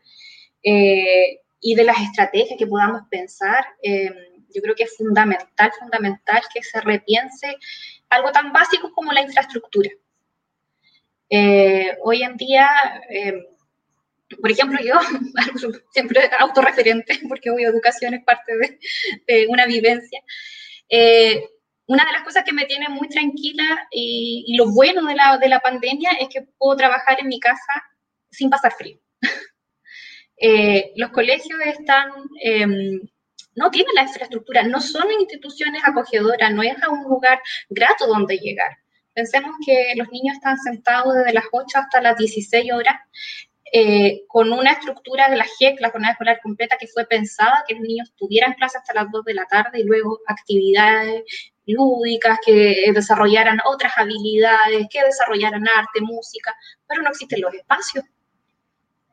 [0.63, 4.09] eh, y de las estrategias que podamos pensar, eh,
[4.53, 7.57] yo creo que es fundamental, fundamental que se repiense
[8.09, 9.89] algo tan básico como la infraestructura.
[11.29, 12.69] Eh, hoy en día
[14.41, 14.93] por ejemplo, yo,
[15.91, 18.53] siempre autorreferente, porque hoy educación es parte
[19.25, 20.21] de, una vivencia,
[21.87, 25.47] una de las cosas que me tiene muy tranquila y, lo bueno de la, de
[25.47, 27.83] la, pandemia es que puedo trabajar en mi casa
[28.29, 28.99] sin pasar frío.
[30.37, 32.09] eh, los colegios están,
[32.43, 32.67] eh,
[33.55, 38.37] no tienen la infraestructura, no son instituciones acogedoras, no es a un lugar grato donde
[38.37, 38.77] llegar.
[39.13, 42.97] Pensemos que los niños están sentados desde las 8 hasta las 16 horas
[43.71, 47.75] eh, con una estructura de la GEC, la jornada escolar completa, que fue pensada que
[47.75, 51.23] los niños tuvieran clases hasta las 2 de la tarde y luego actividades
[51.67, 56.55] lúdicas, que desarrollaran otras habilidades, que desarrollaran arte, música,
[56.87, 58.05] pero no existen los espacios.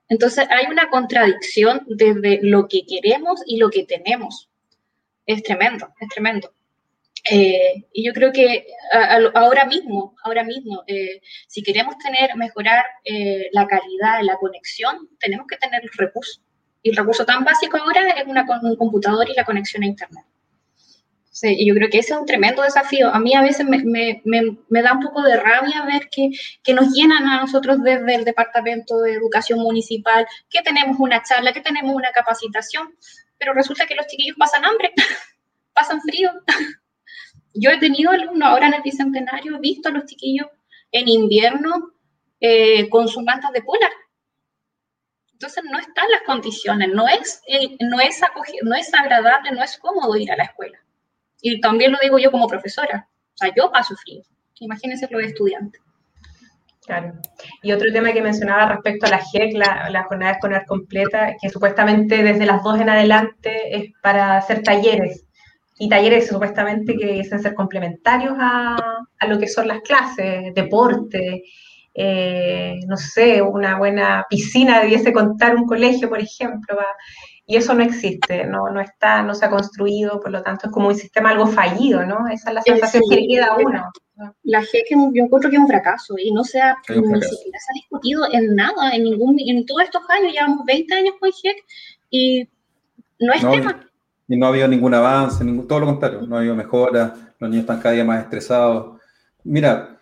[0.08, 4.48] Entonces hay una contradicción desde lo que queremos y lo que tenemos.
[5.26, 6.52] Es tremendo, es tremendo.
[7.30, 8.66] Eh, y yo creo que
[9.34, 15.08] ahora mismo, ahora mismo, eh, si queremos tener, mejorar eh, la calidad de la conexión,
[15.18, 16.42] tenemos que tener recursos.
[16.82, 20.24] Y el recurso tan básico ahora es un computador y la conexión a Internet.
[21.42, 23.12] Y yo creo que ese es un tremendo desafío.
[23.12, 26.30] A mí a veces me, me, me, me da un poco de rabia ver que,
[26.62, 31.52] que, nos llenan a nosotros desde el Departamento de Educación Municipal, que tenemos una charla,
[31.52, 32.94] que tenemos una capacitación,
[33.36, 34.92] pero resulta que los chiquillos pasan hambre,
[35.74, 36.30] pasan frío.
[37.52, 40.46] Yo he tenido alumnos ahora en el Bicentenario, he visto a los chiquillos
[40.92, 41.94] en invierno
[42.40, 43.92] eh, con sus mantas de polar.
[45.32, 48.20] Entonces no están las condiciones, no es, eh, no, es
[48.62, 50.83] no es agradable, no es cómodo ir a la escuela.
[51.46, 54.22] Y también lo digo yo como profesora, o sea, yo paso frío,
[54.60, 55.78] imagínense los estudiantes.
[56.86, 57.12] Claro.
[57.62, 61.50] Y otro tema que mencionaba respecto a la GEC, la, la jornada escolar completa, que
[61.50, 65.26] supuestamente desde las dos en adelante es para hacer talleres.
[65.78, 68.78] Y talleres supuestamente que deben ser complementarios a,
[69.18, 71.42] a, lo que son las clases, deporte,
[71.92, 76.78] eh, no sé, una buena piscina debiese contar un colegio, por ejemplo.
[77.46, 80.72] Y eso no existe, no, no está, no se ha construido, por lo tanto es
[80.72, 82.26] como un sistema algo fallido, ¿no?
[82.28, 83.92] Esa es la sensación que le queda a uno.
[84.44, 87.70] La GEC yo encuentro que es un fracaso y no se ha, ni siquiera se
[87.70, 91.56] ha discutido en nada, en ningún, en todos estos años, llevamos 20 años con GEC
[92.10, 92.48] y
[93.18, 93.90] no es tema.
[94.26, 97.50] Y no ha habido ningún avance, ningún, todo lo contrario, no ha habido mejora, los
[97.50, 98.98] niños están cada día más estresados.
[99.42, 99.93] Mira,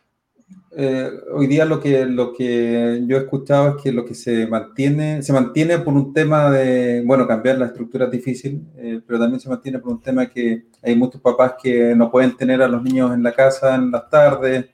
[0.74, 4.46] eh, hoy día lo que, lo que yo he escuchado es que lo que se
[4.46, 9.18] mantiene, se mantiene por un tema de, bueno, cambiar la estructura es difícil, eh, pero
[9.18, 12.68] también se mantiene por un tema que hay muchos papás que no pueden tener a
[12.68, 14.66] los niños en la casa en las tardes,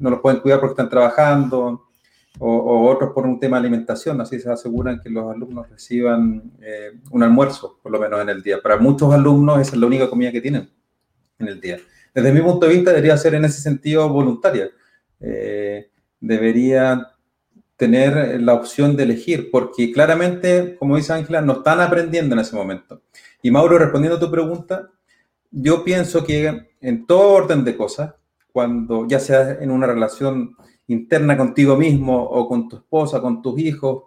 [0.00, 1.90] no los pueden cuidar porque están trabajando,
[2.38, 6.90] o, otros por un tema de alimentación, así se aseguran que los alumnos reciban eh,
[7.12, 8.60] un almuerzo, por lo menos en el día.
[8.60, 10.68] Para muchos alumnos esa es la única comida que tienen
[11.38, 11.78] en el día.
[12.12, 14.70] Desde mi punto de vista debería ser en ese sentido voluntaria
[15.20, 15.90] eh,
[16.20, 17.12] debería
[17.76, 22.56] tener la opción de elegir, porque claramente, como dice Ángela, no están aprendiendo en ese
[22.56, 23.02] momento.
[23.42, 24.90] Y Mauro, respondiendo a tu pregunta,
[25.50, 28.14] yo pienso que en todo orden de cosas,
[28.52, 30.56] cuando ya sea en una relación
[30.88, 34.04] interna contigo mismo o con tu esposa, con tus hijos,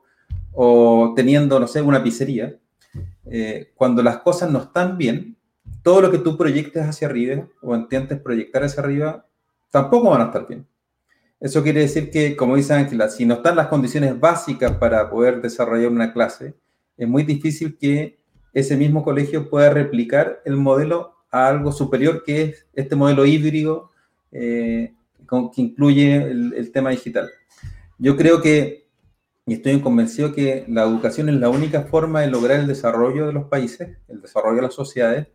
[0.53, 2.57] o teniendo, no sé, una pizzería,
[3.25, 5.37] eh, cuando las cosas no están bien,
[5.83, 9.25] todo lo que tú proyectes hacia arriba o intentes proyectar hacia arriba,
[9.69, 10.65] tampoco van a estar bien.
[11.39, 15.41] Eso quiere decir que, como dice Ángela, si no están las condiciones básicas para poder
[15.41, 16.53] desarrollar una clase,
[16.97, 18.19] es muy difícil que
[18.53, 23.91] ese mismo colegio pueda replicar el modelo a algo superior que es este modelo híbrido
[24.31, 24.93] eh,
[25.29, 27.29] que incluye el, tema digital.
[27.99, 28.87] Yo creo que,
[29.45, 33.33] y estoy convencido que la educación es la única forma de lograr el desarrollo de
[33.33, 35.27] los países, el desarrollo de las sociedades,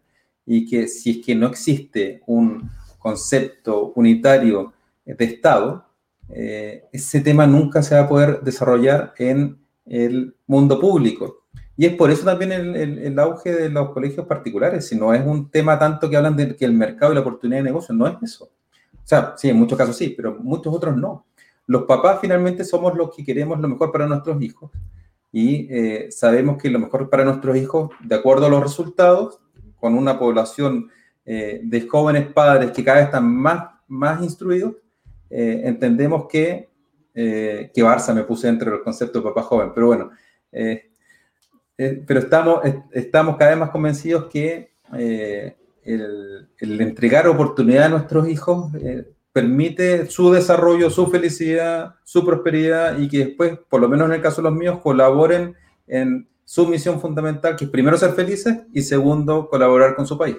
[0.45, 4.73] y que si es que no existe un concepto unitario
[5.05, 5.87] de Estado,
[6.29, 11.45] eh, ese tema nunca se va a poder desarrollar en el mundo público.
[11.77, 15.51] Y es por eso también el, auge de los colegios particulares, si no es un
[15.51, 18.15] tema tanto que hablan de que el mercado y la oportunidad de negocio, no es
[18.23, 18.45] eso.
[18.45, 21.27] O sea, sí, en muchos casos sí, pero muchos otros no.
[21.67, 24.71] Los papás finalmente somos los que queremos lo mejor para nuestros hijos
[25.33, 29.41] y eh, sabemos que lo mejor para nuestros hijos, de acuerdo a los resultados,
[29.81, 30.91] con una población
[31.27, 34.77] eh, de jóvenes padres que cada vez están más, más instruidos,
[35.37, 36.69] eh, entendemos que,
[37.13, 40.11] eh, que Barça me puse dentro del concepto de papá joven, pero bueno,
[40.53, 40.91] eh,
[41.77, 42.61] pero estamos,
[42.93, 48.71] estamos cada vez más convencidos que el, el, entregar oportunidad a nuestros hijos
[49.33, 54.23] permite su desarrollo, su felicidad, su prosperidad y que después, por lo menos en el
[54.23, 55.57] caso de los míos, colaboren
[55.89, 60.37] en su misión fundamental, que es primero ser felices y segundo, colaborar con su país.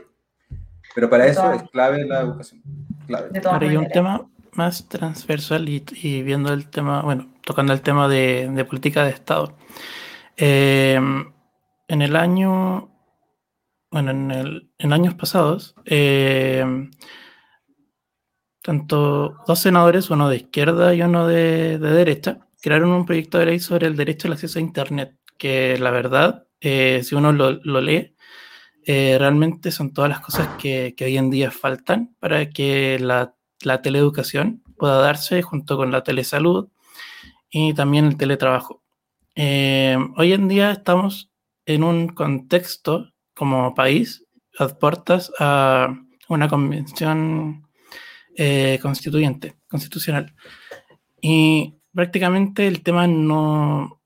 [0.93, 2.61] Pero para eso es clave la educación.
[3.05, 3.29] Clave.
[3.43, 4.25] hay un tema
[4.55, 9.55] más transversal y, viendo el tema, bueno, tocando el tema de, política de Estado.
[10.37, 10.99] Eh,
[11.87, 12.89] en el año,
[13.91, 16.65] bueno, en, el, en años pasados, eh,
[18.61, 23.59] tanto dos senadores, uno de izquierda y uno de, derecha, crearon un proyecto de ley
[23.59, 28.15] sobre el derecho al acceso a Internet, que la verdad, eh, si uno lo, lee,
[28.87, 33.35] realmente son todas las cosas que, que, hoy en día faltan para que la
[33.65, 36.69] la teleeducación pueda darse junto con la telesalud
[37.49, 38.83] y también el teletrabajo.
[39.35, 41.31] Eh, hoy en día estamos
[41.65, 44.25] en un contexto como país
[44.57, 45.93] a puertas a
[46.29, 47.67] una convención
[48.37, 50.33] eh, constituyente, constitucional.
[51.21, 54.01] Y prácticamente el tema no,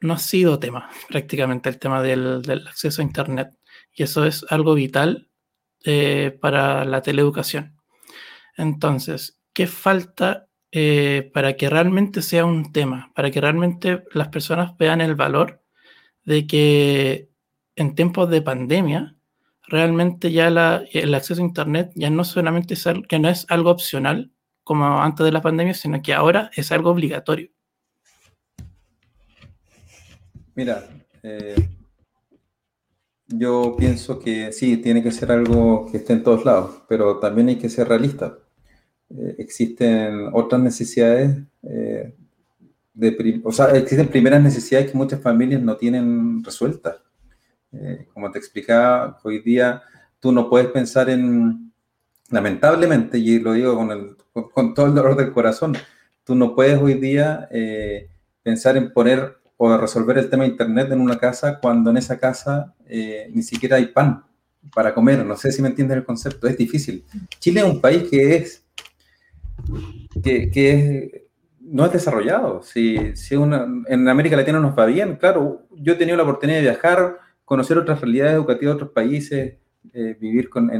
[0.00, 3.50] no ha sido tema, prácticamente el tema del, acceso a Internet.
[3.94, 5.30] Y eso es algo vital
[5.84, 7.79] eh, para la teleeducación.
[8.56, 13.12] Entonces, ¿qué falta eh, para que realmente sea un tema?
[13.14, 15.62] Para que realmente las personas vean el valor
[16.24, 17.30] de que
[17.76, 19.16] en tiempos de pandemia,
[19.62, 24.32] realmente ya el acceso a Internet ya no solamente es, que no es algo opcional
[24.64, 27.50] como antes de la pandemia, sino que ahora es algo obligatorio.
[30.54, 30.88] Mira,
[31.22, 31.54] eh,
[33.32, 37.48] yo pienso que sí, tiene que ser algo que esté en todos lados, pero también
[37.48, 38.36] hay que ser realista.
[39.10, 42.14] Eh, existen otras necesidades, eh,
[43.44, 46.96] o sea, existen primeras necesidades que muchas familias no tienen resueltas.
[47.72, 49.82] Eh, como te explicaba, hoy día
[50.18, 51.72] tú no puedes pensar en,
[52.30, 54.16] lamentablemente, y lo digo con,
[54.50, 55.76] con, todo el dolor del corazón,
[56.24, 57.48] tú no puedes hoy día
[58.42, 62.18] pensar en poner o resolver el tema de Internet en una casa cuando en esa
[62.18, 64.24] casa eh, ni siquiera hay pan
[64.74, 65.22] para comer.
[65.26, 67.04] No sé si me entiendes el concepto, es difícil.
[67.38, 68.64] Chile es un país que es,
[70.22, 71.28] que, que
[71.60, 72.62] no es desarrollado.
[72.62, 76.56] Si, si una, en América Latina nos va bien, claro, yo he tenido la oportunidad
[76.56, 79.58] de viajar, conocer otras realidades educativas de otros países,
[79.92, 80.70] eh, vivir con,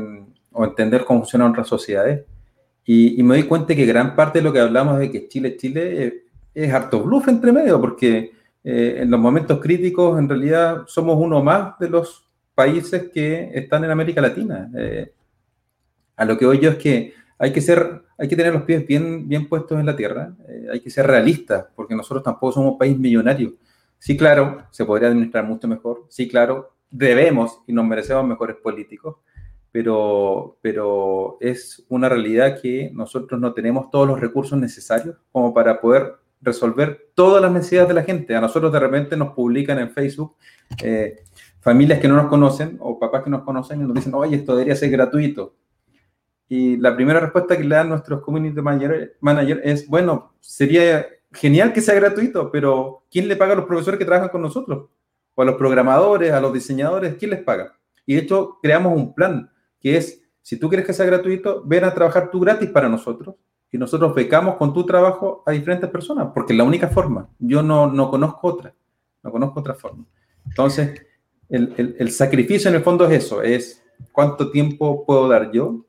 [0.53, 2.25] o entender cómo funcionan otras sociedades.
[2.87, 6.25] Y, me doy cuenta que gran parte de lo que hablamos de que Chile, Chile,
[6.55, 11.43] es harto bluff entre medio, porque eh, en los momentos críticos en realidad somos uno
[11.43, 14.71] más de los países que están en América Latina.
[14.77, 15.13] Eh,
[16.17, 18.87] a lo que hoy yo es que hay que ser, hay que tener los pies
[18.87, 22.73] bien, bien puestos en la tierra, eh, hay que ser realistas, porque nosotros tampoco somos
[22.73, 23.55] un país millonario.
[23.99, 29.17] Sí, claro, se podría administrar mucho mejor, sí, claro, debemos y nos merecemos mejores políticos,
[29.73, 35.81] pero, pero es una realidad que nosotros no tenemos todos los recursos necesarios como para
[35.81, 38.35] poder resolver todas las necesidades de la gente.
[38.35, 40.37] A nosotros de repente nos publican en Facebook
[40.83, 41.21] eh,
[41.61, 44.53] familias que no nos conocen o papás que nos conocen y nos dicen, oye, esto
[44.53, 45.55] debería ser gratuito.
[46.49, 51.73] Y la primera respuesta que le dan nuestros community manager, manager es, bueno, sería genial
[51.73, 54.89] que sea gratuito, pero ¿quién le paga a los profesores que trabajan con nosotros?
[55.35, 57.79] O a los programadores, a los diseñadores, ¿quién les paga?
[58.05, 61.85] Y de hecho creamos un plan que es, si tú quieres que sea gratuito, ven
[61.85, 63.37] a trabajar tú gratis para nosotros
[63.73, 67.29] y nosotros becamos con tu trabajo a diferentes personas, porque es la única forma.
[67.39, 68.75] Yo no, no conozco otra,
[69.23, 70.05] no conozco otra forma.
[70.47, 71.07] Entonces,
[71.49, 75.85] el, el, el sacrificio en el fondo es eso, es cuánto tiempo puedo dar yo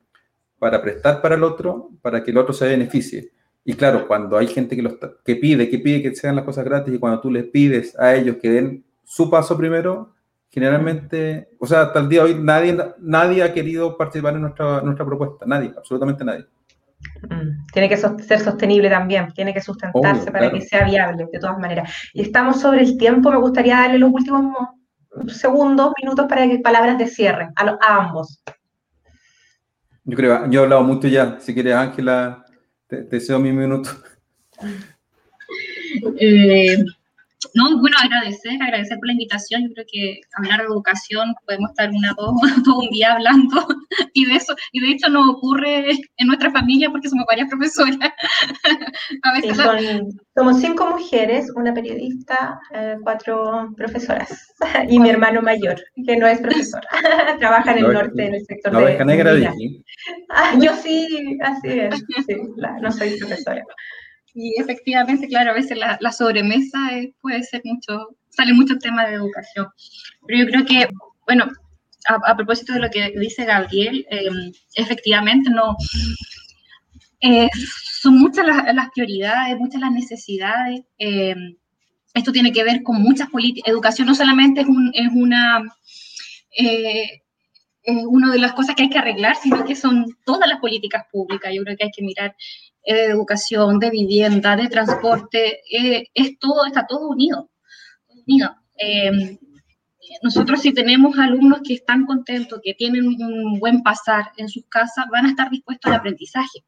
[0.60, 3.32] para prestar para el otro, para que el otro se beneficie.
[3.64, 6.66] Y claro, cuando hay gente que, los, que pide, que pide que sean las cosas
[6.66, 10.14] gratis y cuando tú les pides a ellos que den su paso primero,
[10.50, 14.82] generalmente, o sea, hasta el día de hoy nadie, nadie ha querido participar en nuestra,
[14.82, 16.46] nuestra propuesta, nadie, absolutamente nadie.
[17.30, 21.58] Mm, tiene que ser sostenible también, tiene que sustentarse para que sea viable, de todas
[21.60, 21.94] maneras.
[22.14, 24.56] Y estamos sobre el tiempo, me gustaría darle los últimos
[25.28, 28.42] segundos, minutos para que palabras de cierre a, a ambos.
[30.04, 31.40] Yo creo, yo he hablado mucho ya.
[31.40, 32.44] Si quieres, Ángela,
[32.88, 33.90] te, deseo mi minuto.
[36.18, 36.78] Eh,
[37.56, 39.64] no, bueno, agradecer, agradecer por la invitación.
[39.64, 42.34] Yo creo que hablar de educación podemos estar una, todo,
[42.66, 43.68] todo un día hablando
[44.14, 47.98] y de eso, y de hecho no ocurre en nuestra familia porque somos varias profesoras.
[49.24, 49.58] A veces
[50.36, 54.54] somos cinco mujeres, una periodista, eh, cuatro profesoras
[54.88, 56.82] y mi hermano mayor, que no es profesor,
[57.40, 58.98] trabaja en el norte, en el sector de...
[58.98, 59.84] La negra de aquí.
[60.30, 62.36] Ah, yo sí, así es, sí,
[62.82, 63.64] no soy profesora.
[64.34, 66.80] Y efectivamente, claro, a veces la, sobremesa
[67.22, 69.68] puede ser mucho, sale mucho tema de educación.
[70.26, 70.88] Pero yo creo que,
[71.26, 71.52] bueno,
[72.08, 75.76] a, propósito de lo que dice Gabriel, em, efectivamente no,
[77.22, 77.50] eh,
[78.02, 80.82] son muchas las, prioridades, muchas las necesidades.
[80.98, 81.56] Em,
[82.14, 83.72] esto tiene que ver con muchas políticas.
[83.72, 85.62] Educación no solamente es, un, es una...
[86.58, 87.22] Eh,
[87.84, 91.04] es una de las cosas que hay que arreglar, sino que son todas las políticas
[91.12, 91.52] públicas.
[91.52, 92.36] Yo creo que hay que mirar
[92.84, 97.52] eh, de educación, de vivienda, de transporte, eh, es todo, está todo unido.
[98.26, 98.56] unido.
[98.76, 99.38] Em,
[100.24, 105.06] nosotros si tenemos alumnos que están contentos, que tienen un buen pasar en sus casas,
[105.12, 106.66] van a estar dispuestos al aprendizaje.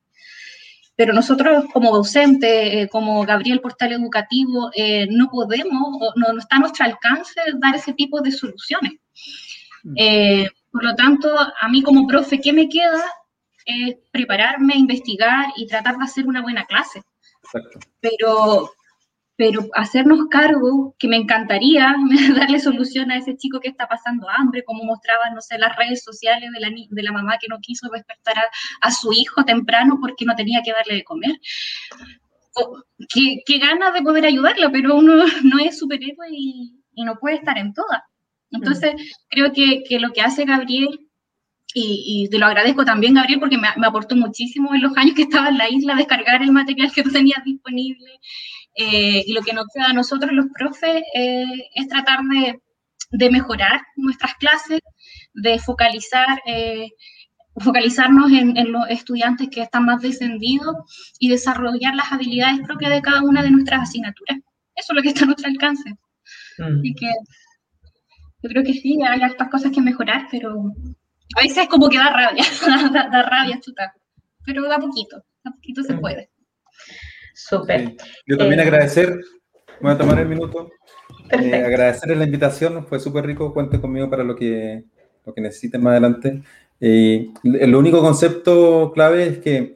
[0.95, 4.69] Pero nosotros como docentes, eh, como Gabriel Portal Educativo,
[5.09, 8.93] no podemos, no, no, está a nuestro alcance dar ese tipo de soluciones.
[9.83, 10.45] Mm.
[10.71, 13.03] por lo tanto, a mí como profe, ¿qué me queda?
[13.65, 17.01] Es prepararme, investigar y tratar de hacer una buena clase.
[17.99, 18.71] Pero,
[19.35, 21.95] pero hacernos cargo, que me encantaría
[22.37, 26.03] darle solución a ese chico que está pasando hambre, como mostraban, no sé, las redes
[26.03, 28.35] sociales de la, de la mamá que no quiso despertar
[28.81, 31.39] a, su hijo temprano porque no tenía que darle de comer.
[33.09, 37.57] qué, ganas de poder ayudarla, pero uno no es superhéroe y, y no puede estar
[37.57, 38.01] en todas.
[38.51, 38.93] Entonces,
[39.29, 41.09] creo que, que, lo que hace Gabriel
[41.73, 45.49] y, te lo agradezco también, Gabriel, porque me, aportó muchísimo en los años que estaba
[45.49, 48.19] en la isla descargar el material que tú tenías disponible.
[48.75, 51.45] Eh, y lo que nos queda a nosotros, los profes, eh,
[51.75, 52.59] es tratar de,
[53.11, 54.79] de, mejorar nuestras clases,
[55.33, 56.89] de focalizar, eh,
[57.57, 60.75] focalizarnos en, en, los estudiantes que están más descendidos
[61.19, 64.39] y desarrollar las habilidades propias de cada una de nuestras asignaturas.
[64.75, 65.89] Eso es lo que está a nuestro alcance.
[66.57, 66.79] Mm.
[66.79, 67.11] Así que
[68.43, 70.73] yo creo que sí, hay estas cosas que mejorar, pero
[71.35, 72.43] a veces es como que da rabia,
[73.11, 73.91] da, rabia chutar,
[74.45, 75.99] pero da poquito, da poquito se mm.
[75.99, 76.29] puede.
[77.33, 77.95] Súper.
[78.27, 79.19] Yo también eh, agradecer,
[79.81, 80.69] voy a tomar el minuto.
[81.25, 81.67] Eh, Perfecto.
[81.67, 84.83] agradecerles la invitación, fue súper rico, cuenten conmigo para lo que,
[85.25, 86.43] lo que necesiten más adelante.
[86.79, 89.75] Eh, el único concepto clave es que,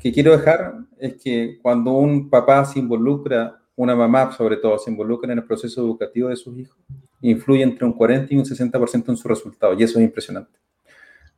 [0.00, 4.90] que quiero dejar es que cuando un papá se involucra, una mamá sobre todo, se
[4.90, 6.76] involucra en el proceso educativo de sus hijos,
[7.22, 10.58] influye entre un 40 y un 60% en su resultado, y eso es impresionante.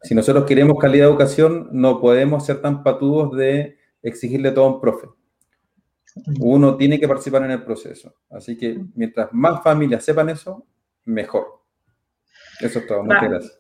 [0.03, 4.75] Si nosotros queremos calidad de educación, no podemos ser tan patudos de exigirle todo a
[4.75, 5.09] un profe.
[6.41, 8.15] Uno tiene que participar en el proceso.
[8.31, 10.67] Así que mientras más familias sepan eso,
[11.05, 11.63] mejor.
[12.61, 13.03] Eso es todo.
[13.03, 13.29] Muchas Va.
[13.29, 13.59] gracias.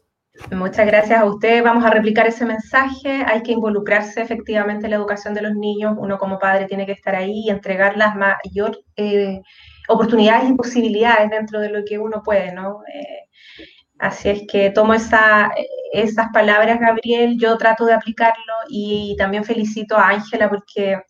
[0.50, 1.62] Muchas gracias a ustedes.
[1.62, 3.22] Vamos a replicar ese mensaje.
[3.26, 5.94] Hay que involucrarse efectivamente en la educación de los niños.
[5.98, 9.40] Uno como padre tiene que estar ahí y entregar las mayor eh,
[9.88, 12.80] oportunidades y posibilidades dentro de lo que uno puede, ¿no?
[12.92, 13.28] Eh,
[14.02, 15.50] así es que tomo esa,
[15.92, 21.00] esas palabras, Gabriel, yo trato de aplicarlo y también felicito a Ángela porque,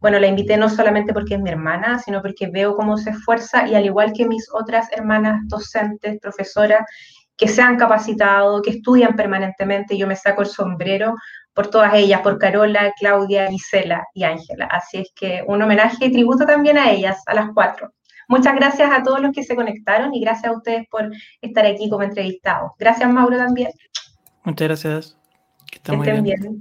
[0.00, 3.66] bueno, la invité no solamente porque es mi hermana, sino porque veo cómo se esfuerza
[3.66, 6.84] y al igual que mis otras hermanas docentes, profesoras,
[7.36, 9.98] que se han capacitado, que estudian permanentemente.
[9.98, 11.16] Yo me saco el sombrero
[11.52, 14.66] por todas ellas, por Carola, Claudia, Gisela y Ángela.
[14.66, 17.92] Así es que un homenaje y tributo también a ellas, a las cuatro.
[18.28, 21.88] Muchas gracias a todos los que se conectaron y gracias a ustedes por estar aquí
[21.88, 22.72] como entrevistados.
[22.78, 23.70] Gracias, Mauro, también.
[24.44, 25.18] Muchas gracias.
[25.70, 26.22] Que estén bien.
[26.22, 26.58] bien.